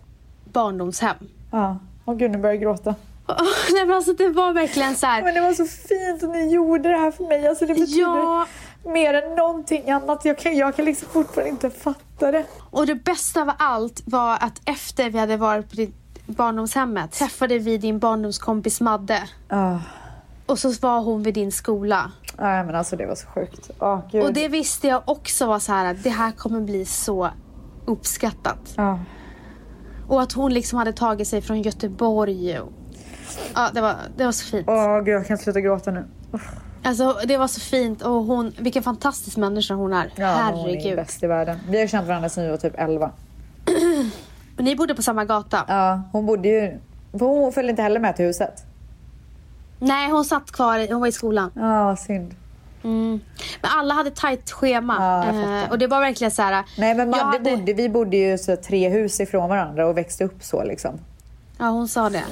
[0.54, 1.16] barndomshem.
[1.52, 1.78] Ja.
[2.06, 2.96] Åh gud, nu börjar jag gråta.
[3.74, 5.24] Nej men alltså det var verkligen så här.
[5.24, 7.48] Men det var så fint att ni gjorde det här för mig.
[7.48, 8.46] Alltså det betyder Ja,
[8.86, 10.26] mer än någonting annat.
[10.26, 12.46] Jag kan, jag kan liksom fortfarande inte fatta det.
[12.72, 15.96] och det bästa av allt var att efter vi hade varit på ditt
[16.26, 19.24] barndomshemmet träffade vi din barndomskompis Madde.
[19.50, 19.80] Ja.
[20.46, 22.12] Och så var hon vid din skola.
[22.38, 23.70] Nej men alltså det var så sjukt.
[23.80, 24.24] Åh gud.
[24.24, 27.30] Och det visste jag också var så här att det här kommer bli så
[27.86, 28.74] uppskattat.
[28.76, 29.00] Ja.
[30.12, 32.60] Och att hon liksom hade tagit sig från Göteborg.
[32.60, 32.72] Och,
[33.56, 34.68] ja, det var, det var så fint.
[34.70, 36.06] Åh gud, jag kan sluta gråta nu.
[36.84, 40.14] Alltså det var så fint och hon, vilken fantastisk människa hon är.
[40.16, 40.96] Ja, Hon är Herregud.
[40.96, 41.58] bäst i världen.
[41.70, 43.12] Vi har känt varandra sedan vi var typ 11.
[44.58, 45.66] Och Ni bodde på samma gata.
[45.68, 46.80] Ja, hon bodde ju...
[47.12, 48.64] Hon följde inte heller med till huset.
[49.80, 51.52] Nej, hon satt kvar, hon var i skolan.
[51.56, 52.36] Ja, synd.
[52.84, 53.20] Mm.
[53.62, 54.96] Men alla hade tajt schema.
[55.00, 56.52] Ja, Eh, och det var verkligen så här.
[56.78, 59.98] Nej men jag Madde hade- bodde, vi bodde ju så tre hus ifrån varandra och
[59.98, 61.00] växte upp så liksom.
[61.58, 62.24] Ja, hon sa det.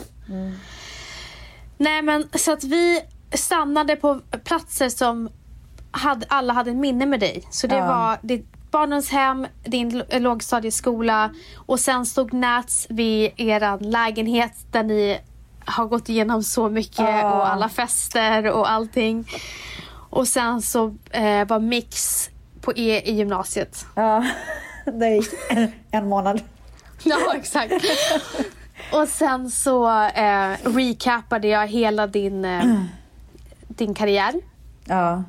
[1.78, 3.02] Nej, men så att vi
[3.34, 5.30] stannade på platser som
[5.91, 7.43] hade, alla hade en minne med dig.
[7.52, 7.86] Så det Ja.
[7.88, 15.20] var ditt barndomshem, din l- lågstadieskola och sen stod Nats vid er lägenhet där ni
[15.66, 17.34] har gått igenom så mycket Ja.
[17.34, 19.28] och alla fester och allting.
[20.10, 22.30] Och sen så eh, var Mix
[22.62, 23.86] på E i gymnasiet.
[23.95, 24.26] Ja,
[24.86, 25.30] det gick
[25.91, 26.41] en, månad.
[27.03, 27.74] Ja, exakt.
[28.93, 32.84] Och sen så eh, recapade jag hela din, eh,
[33.68, 34.34] din karriär.
[34.86, 35.24] Ja.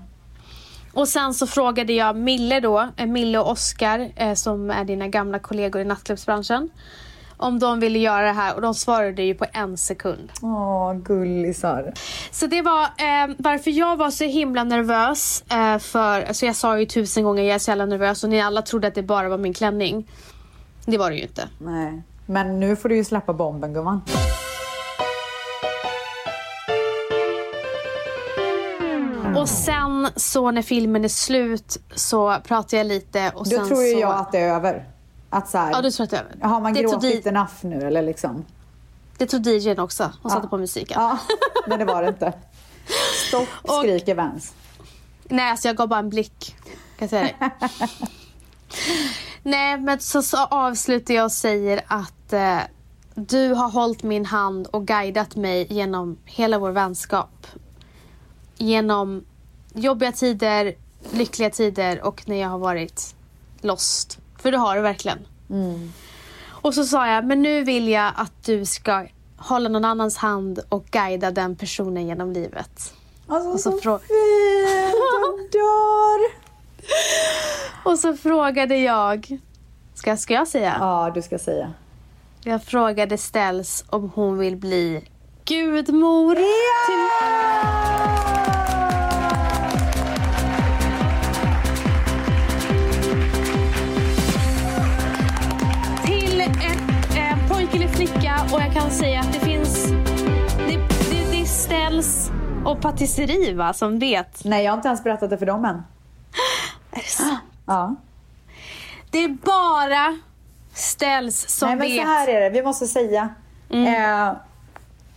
[0.93, 5.09] Och sen så frågade jag Mille då, eh, Mille och Oskar eh, som är dina
[5.09, 6.71] gamla kollegor i nattklubbsbranschen.
[7.43, 10.33] Om de ville göra det här och de svarade ju på en sekund.
[10.43, 11.93] Åh, gullisar.
[12.31, 15.45] Så det var eh, varför jag var så himla nervös.
[15.51, 18.41] Eh, för, alltså jag sa ju tusen gånger jag är så jävla nervös och ni
[18.41, 20.09] alla trodde att det bara var min klänning.
[20.87, 21.49] Det var det ju inte.
[21.59, 22.03] Nej.
[22.27, 24.03] Men nu får du ju släppa bomben gumman.
[29.37, 33.83] Och sen så när filmen är slut så pratar jag lite och Då sen tror
[33.83, 34.01] ju så...
[34.01, 34.85] jag att det är över.
[35.31, 38.45] Att så här, Ja, du tror att har man det gråtit enough nu eller liksom?
[39.19, 40.13] det tog DJn också.
[40.23, 41.01] Hon satte på musiken.
[41.01, 41.19] Ja,
[41.67, 42.33] men det var det inte.
[43.29, 44.55] Stopp Och- skriker Vans.
[45.25, 46.57] Nej, alltså jag gav bara en blick.
[46.69, 47.51] Kan jag säga det?
[49.43, 52.59] Nej, men så, så avslutar jag och säger att eh,
[53.15, 57.47] du har hållit min hand och guidat mig genom hela vår vänskap.
[58.57, 59.25] Genom
[59.75, 60.75] jobbiga tider,
[61.13, 63.15] lyckliga tider och när jag har varit
[63.61, 64.19] lost.
[64.43, 65.19] För det har du verkligen.
[66.49, 70.61] Och så sa jag, men nu vill jag att du ska hålla någon annans hand
[70.69, 72.95] och guida den personen genom livet.
[73.29, 76.21] Alltså Och så så frå- fint, jag dör.
[77.91, 79.39] Och så frågade jag,
[79.95, 80.77] ska, ska jag säga?
[80.81, 81.73] Ja, du ska säga.
[82.45, 85.09] Jag frågade Ställs om hon vill bli
[85.45, 86.35] gudmor.
[86.35, 86.45] Till...
[86.87, 88.10] till
[98.11, 99.87] flicka och jag kan säga att det finns...
[100.57, 100.77] Det,
[101.11, 102.31] det, det ställs
[102.65, 104.45] och patisserie va, som vet.
[104.45, 105.75] Nej, jag har inte ens berättat det för dem än.
[106.93, 107.41] Är det sant?
[107.67, 107.95] Ja.
[109.11, 110.19] Det är bara
[110.75, 111.97] ställs som Nej, men vet.
[111.97, 112.51] så här är det.
[112.51, 113.29] Vi måste säga.
[113.71, 114.33] Eh,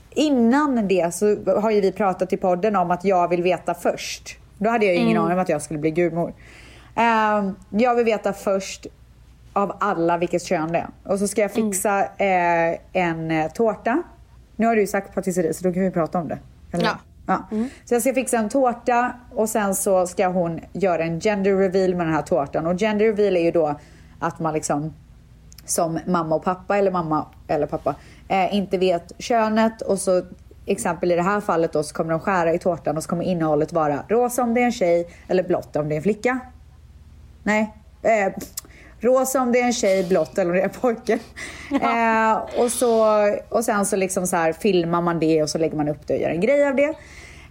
[0.09, 4.37] innan det så har ju vi pratat i podden om att jag vill veta först.
[4.57, 6.33] Då hade jag ju ingen aning om att jag skulle bli gudmor.
[6.95, 8.87] Eh, jag vill veta först
[9.53, 10.89] av alla vilket kön det är.
[11.03, 14.03] Och så ska jag fixa eh, en eh, tårta.
[14.55, 16.39] Nu har du ju sagt patisserie så då kan vi prata om det.
[16.71, 16.85] Eller?
[16.85, 16.97] Ja.
[17.27, 17.47] Ja.
[17.85, 21.95] Så jag ska fixa en tårta och sen så ska hon göra en gender reveal
[21.95, 22.67] med den här tårtan.
[22.67, 23.79] Och gender reveal är ju då
[24.19, 24.93] att man liksom
[25.65, 27.95] som mamma och pappa eller mamma eller pappa
[28.27, 30.21] eh, inte vet könet och så
[30.65, 33.23] exempel i det här fallet då så kommer de skära i tårtan och så kommer
[33.23, 36.39] innehållet vara rosa om det är en tjej eller blått om det är en flicka.
[37.43, 37.73] Nej.
[38.01, 38.33] Eh,
[39.03, 41.19] rosa om det är en tjej, blått eller om det är en pojke.
[41.81, 43.05] Eh, och, så,
[43.49, 46.13] och sen så liksom så här filmar man det och så lägger man upp det
[46.13, 46.95] och gör en grej av det.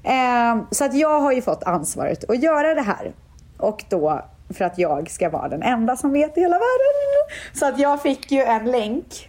[0.04, 3.12] Eh, så att jag har ju fått ansvaret att göra det här.
[3.58, 4.22] Och då
[4.54, 7.36] för att jag ska vara den enda som vet i hela världen.
[7.52, 9.28] Så att jag fick ju en länk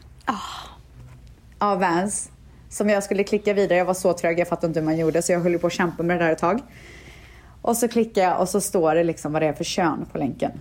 [1.59, 2.29] av Vans
[2.69, 3.77] som jag skulle klicka vidare.
[3.77, 5.73] Jag var så trög, jag fattade inte hur man gjorde så jag höll på att
[5.73, 6.59] kämpa med det där ett tag.
[7.61, 10.17] Och så klickar jag och så står det liksom vad det är för kön på
[10.17, 10.51] länken.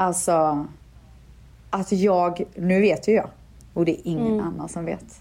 [0.00, 0.66] Alltså,
[1.70, 3.30] att jag, nu vet ju jag.
[3.74, 5.20] Och det är ingen annan som vet.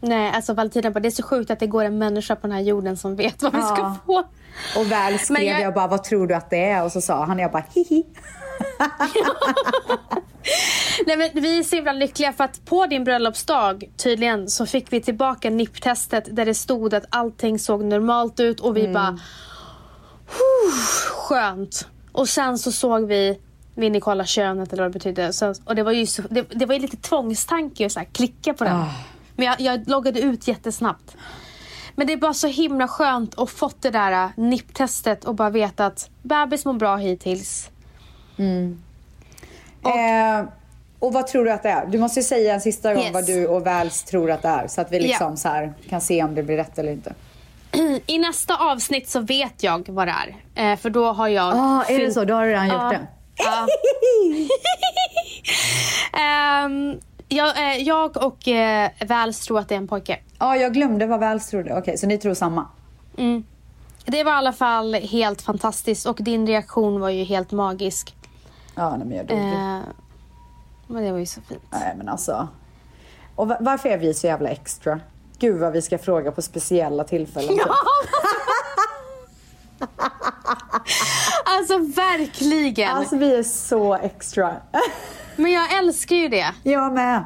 [0.00, 2.56] Nej, alltså Valentina bara, det är så sjukt att det går en människa på den
[2.56, 4.18] här jorden som vet vad vi ska få.
[4.78, 5.60] Och väl skrev jag...
[5.60, 6.84] jag- bara, vad tror du att det är?
[6.84, 8.04] Och så sa han, jag bara, hihi.
[11.06, 14.92] Nej, men vi är så himla lyckliga för att på din bröllopsdag tydligen så fick
[14.92, 19.18] vi tillbaka NIP-testet där det stod att allting såg normalt ut och vi bara
[20.26, 20.72] "Huh,
[21.12, 21.86] skönt.
[22.12, 23.38] Och sen så såg vi
[23.74, 25.32] vill ni kolla könet eller vad det betydde.
[25.32, 28.06] Så, och det var ju så, det, det var ju lite tvångstanke att så här,
[28.12, 28.76] klicka på den.
[28.76, 28.88] Ah.
[29.36, 31.16] Men jag, jag loggade ut jättesnabbt.
[31.94, 35.50] Men det är bara så himla skönt att fått det där äh, NIP-testet och bara
[35.50, 37.70] veta att bebis mår bra hittills.
[39.84, 40.48] Eh,
[40.98, 41.86] och vad tror du att det är?
[41.86, 43.12] Du måste ju säga en sista gång Yes.
[43.14, 44.68] vad du och Väls tror att det är.
[44.68, 45.36] Så att vi liksom Ja.
[45.36, 47.14] så här kan se om det blir rätt eller inte.
[48.06, 50.14] I nästa avsnitt så vet jag vad det
[50.54, 50.72] är.
[50.72, 51.54] Eh, för då har jag...
[51.56, 52.24] Ah, är det så?
[52.24, 53.06] Då har du redan gjort det.
[53.36, 53.66] Ja.
[56.12, 60.18] Ehm, jag, eh, jag och eh, Vals tror att det är en pojke.
[60.38, 61.78] Ja, jag glömde vad Väls trodde.
[61.78, 62.66] Okej, så ni tror samma?
[64.04, 68.14] Det var i alla fall helt fantastiskt och din reaktion var ju helt magisk.
[68.74, 69.38] Ja, nej, men jag dog.
[69.38, 69.78] Eh,
[70.86, 71.62] men det var ju så fint.
[71.70, 72.48] Nej, men alltså.
[73.36, 75.00] Och va- varför är vi så jävla extra?
[75.38, 77.48] Gud vad vi ska fråga på speciella tillfällen.
[77.48, 77.66] typ.
[81.44, 82.96] Alltså verkligen!
[82.96, 84.56] Alltså vi är så extra.
[85.36, 86.46] Men jag älskar ju det.
[86.62, 87.24] jag med.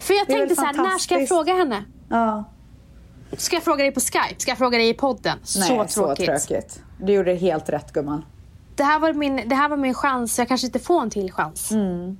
[0.00, 1.84] För jag Det tänkte så här, när ska jag fråga henne?
[2.08, 2.44] Ja.
[3.36, 4.34] Ska jag fråga dig på Skype?
[4.38, 5.38] Ska jag fråga dig i podden?
[5.56, 6.40] Nej, så tråkigt.
[6.40, 6.82] så tråkigt.
[6.98, 8.24] Du gjorde helt rätt gumman.
[8.76, 11.32] Det, här var min, det här var min chans, jag kanske inte får en till
[11.32, 11.70] chans.
[11.70, 12.16] Mm.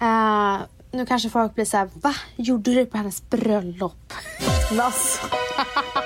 [0.00, 0.58] Eh,
[0.90, 2.14] nu kanske folk blir så här, va?
[2.36, 4.12] Gjorde du det på hennes bröllop?
[4.80, 5.26] Alltså.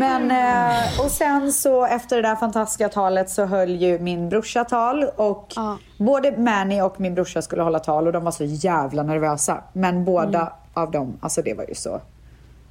[0.00, 4.64] Men, eh, och sen så efter det där fantastiska talet så höll ju min brorsa
[4.64, 5.78] tal och Ja.
[5.98, 9.62] både Manny och min brorsa skulle hålla tal och de var så jävla nervösa.
[9.72, 10.52] Men båda Mm.
[10.74, 12.00] av dem, alltså det var ju så.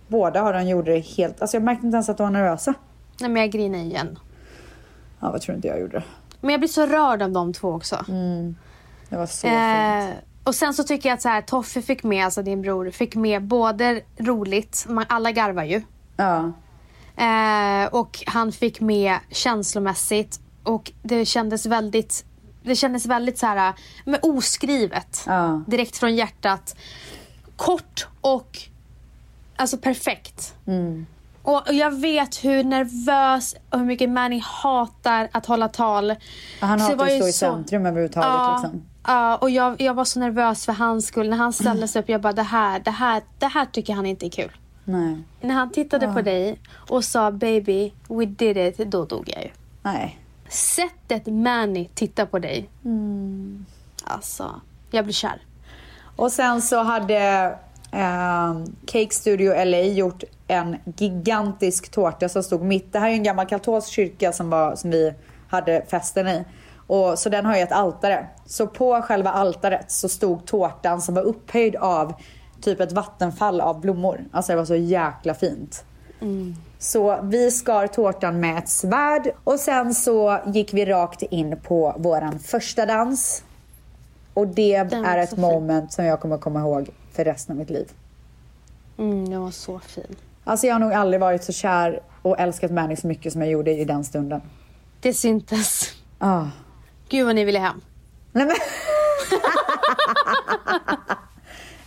[0.07, 2.73] Båda har de gjorde det helt, alltså jag märkte inte ens att de var nervösa.
[3.21, 4.19] Nej men jag grinar igen.
[5.19, 6.03] Ja, vad tror inte jag gjorde.
[6.41, 8.05] Men jag blir så rörd av de två också.
[9.09, 10.15] Det var så Eh, fint.
[10.43, 13.15] och sen så tycker jag att så här, Toffe fick med, alltså din bror, fick
[13.15, 15.81] med både roligt, man, alla garvar ju.
[16.17, 16.51] Ja.
[17.19, 22.25] Eh, och han fick med känslomässigt och det kändes väldigt
[22.63, 23.73] det kändes väldigt så här,
[24.05, 25.23] men oskrivet.
[25.27, 25.61] Ja.
[25.67, 26.75] Direkt från hjärtat.
[27.55, 28.57] Kort och
[29.55, 30.53] alltså perfekt.
[31.43, 36.15] Och och jag vet hur nervös och hur mycket Manny hatar att hålla tal.
[36.59, 38.83] Han hatar att stå i så- centrum överhuvudtaget Ja, liksom.
[39.07, 41.29] ja, och jag, jag var så nervös för hans skull.
[41.29, 44.05] När han ställde sig upp, jag bara det här, det här, det här tycker han
[44.05, 44.51] inte är kul.
[44.89, 45.17] Nej.
[45.41, 46.59] När han tittade på dig
[46.89, 49.49] och sa baby, we did it, då dog jag ju.
[49.81, 50.19] Nej.
[50.49, 52.69] sättet Manny tittar på dig.
[52.85, 53.65] Mm.
[54.03, 54.61] Alltså,
[54.91, 55.41] jag blir kär.
[56.15, 57.45] Och sen så hade
[57.91, 58.53] eh,
[58.85, 62.93] Cake Studio LA gjort en gigantisk tårta som stod mitt.
[62.93, 65.13] Det här är en gammal katolsk kyrka som, var, som vi
[65.49, 66.45] hade festen i.
[66.87, 68.27] Och, så den har ju ett altare.
[68.45, 72.13] Så på själva altaret så stod tårtan som var upphöjd av
[72.61, 74.25] typ ett vattenfall av blommor.
[74.31, 75.83] Alltså det var så jäkla fint.
[76.21, 76.55] Mm.
[76.79, 81.95] Så vi skar tårtan med ett svärd och sen så gick vi rakt in på
[81.97, 83.43] våran första dans.
[84.33, 85.91] Och det är ett moment fin.
[85.91, 87.91] som jag kommer komma ihåg för resten av mitt liv.
[88.97, 90.15] Mm, den var så fin.
[90.43, 93.51] Alltså jag har nog aldrig varit så kär och älskat Manny så mycket som jag
[93.51, 94.41] gjorde i den stunden.
[95.01, 95.93] Det syntes.
[96.17, 96.45] Ah.
[97.09, 97.81] Gud vad ni ville hem.
[98.31, 98.55] Nej men...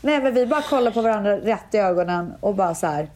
[0.04, 3.10] Nej men vi bara kollade på varandra rätt i ögonen och bara så här.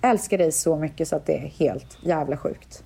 [0.00, 2.84] Älskar dig så mycket så att det är helt jävla sjukt.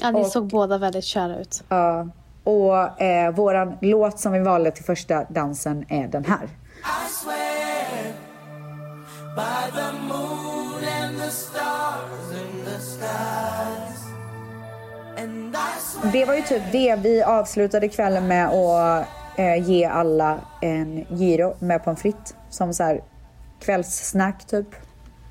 [0.00, 1.64] Ja, ni och, såg båda väldigt kära ut.
[1.68, 2.08] Ja.
[2.44, 6.44] och eh, våran låt som vi valde till första dansen är den här.
[6.44, 8.12] I swear
[9.36, 14.04] by the moon and the stars in the skies
[16.12, 21.56] det var ju typ det vi avslutade kvällen med att eh, ge alla en giro
[21.58, 23.02] med pommes frites som så här
[23.60, 24.68] kvällssnack typ.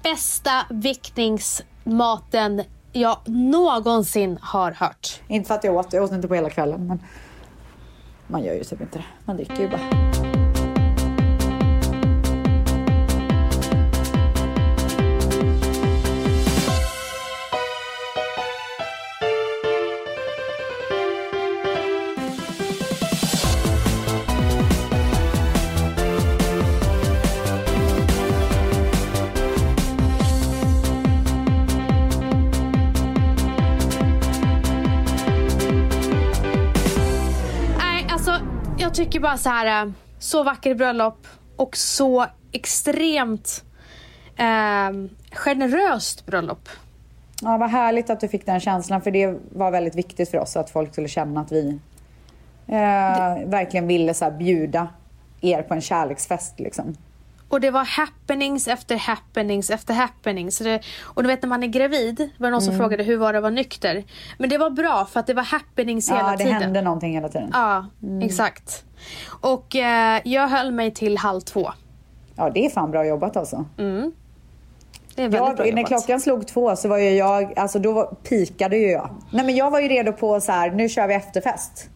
[0.03, 5.21] Bästa vickningsmaten jag någonsin har hört.
[5.27, 6.99] Inte för att jag åt, jag åt inte på hela kvällen men
[8.27, 9.05] man gör ju typ inte det.
[9.25, 10.12] Man dricker ju bara.
[39.23, 43.63] Bara så här, äh, så vackert bröllop och så extremt
[44.35, 44.91] eh,
[45.31, 46.69] generöst bröllop.
[47.41, 50.55] Ja, vad härligt att du fick den känslan för det var väldigt viktigt för oss
[50.55, 51.79] att folk skulle känna att vi
[52.67, 53.43] eh, det...
[53.45, 54.87] verkligen ville så här, bjuda
[55.41, 56.95] er på en kärleksfest liksom.
[57.49, 60.59] Och det var happenings efter happenings efter happenings.
[60.59, 62.79] Det, och du vet när man är gravid, var det någon som mm.
[62.79, 64.03] frågade hur var det att vara nykter?
[64.37, 66.53] Men det var bra för att det var happenings ja, hela tiden.
[66.53, 67.49] Ja, det hände någonting hela tiden.
[67.53, 68.21] Ja, mm.
[68.21, 68.85] exakt.
[69.27, 71.71] Och eh, jag höll mig till halv två.
[72.35, 73.65] Ja, det är fan bra jobbat alltså.
[73.77, 74.11] Mm.
[75.15, 75.75] Det är väldigt jag, bra jobbat.
[75.75, 79.09] När klockan slog två så var ju jag, alltså då pikade ju jag.
[79.31, 81.89] Nej men jag var ju redo på så här, nu kör vi efterfest.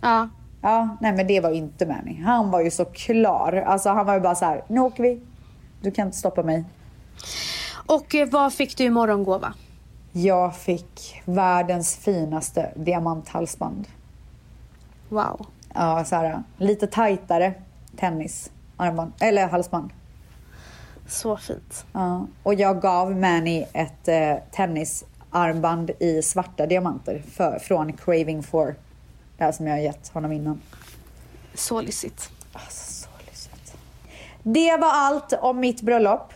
[0.00, 0.28] Ja.
[0.62, 2.22] Ja, nej men det var inte Manny.
[2.22, 3.52] Han var ju så klar.
[3.66, 5.20] Alltså han var ju bara så här, nu åker vi.
[5.82, 6.64] Du kan inte stoppa mig.
[7.86, 9.54] Och eh, vad fick du i morgongåva?
[10.12, 13.88] Jag fick världens finaste diamanthalsband.
[15.08, 15.46] Wow.
[15.80, 17.54] Ja, så här, lite tajtare
[17.96, 19.90] tennisarmband, eller halsband.
[21.06, 21.86] Så fint.
[21.92, 28.74] Ja, och jag gav Manny ett eh, tennisarmband i svarta diamanter för, från Craving for
[29.36, 30.60] det här som jag har gett honom innan.
[31.54, 32.30] Så lyssigt.
[32.52, 33.74] Alltså, så lyssigt.
[34.42, 36.32] Det var allt om mitt bröllop.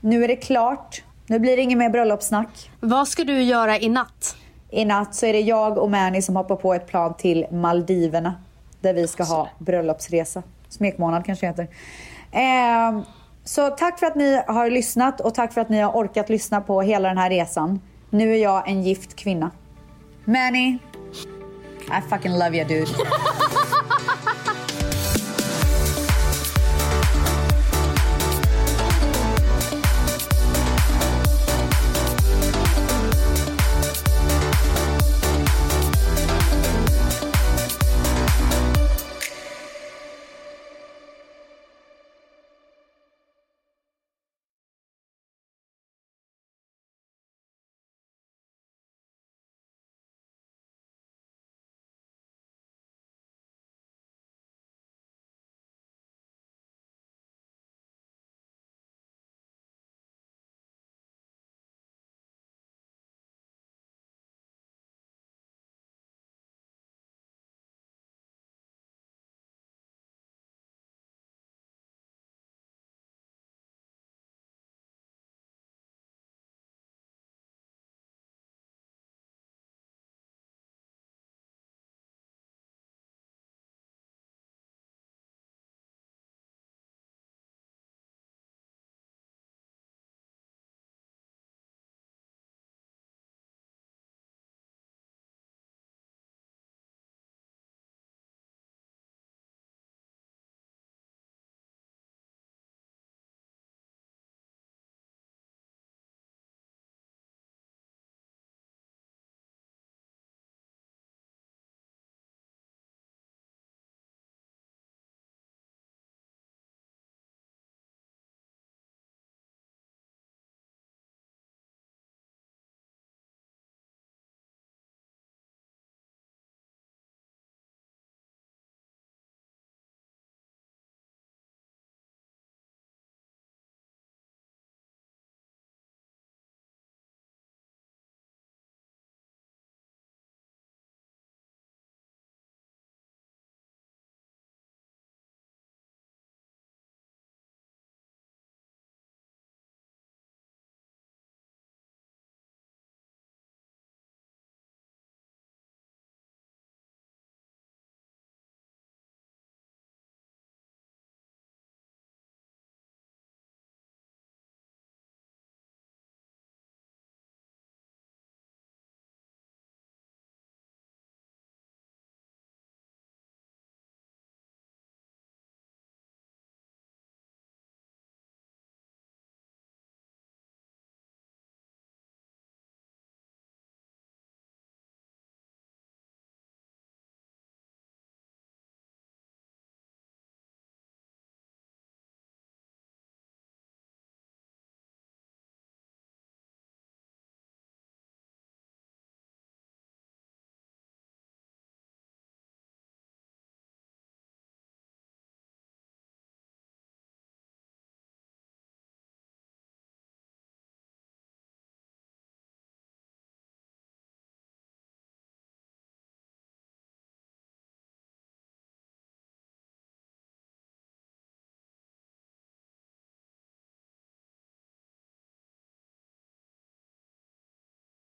[0.00, 1.02] Nu är det klart.
[1.26, 2.70] Nu blir det inget mer bröllopssnack.
[2.80, 4.36] Vad ska du göra i natt?
[4.70, 8.34] I natt så är det jag och Mani som hoppar på ett plan till Maldiverna.
[8.80, 10.42] Där vi ska ha bröllopsresa.
[10.68, 11.68] Smekmånad kanske heter.
[12.32, 13.02] Eh,
[13.44, 16.60] så tack för att ni har lyssnat och tack för att ni har orkat lyssna
[16.60, 17.80] på hela den här resan.
[18.10, 19.50] Nu är jag en gift kvinna.
[20.24, 20.78] Manny,
[21.88, 22.90] I fucking love you, dude.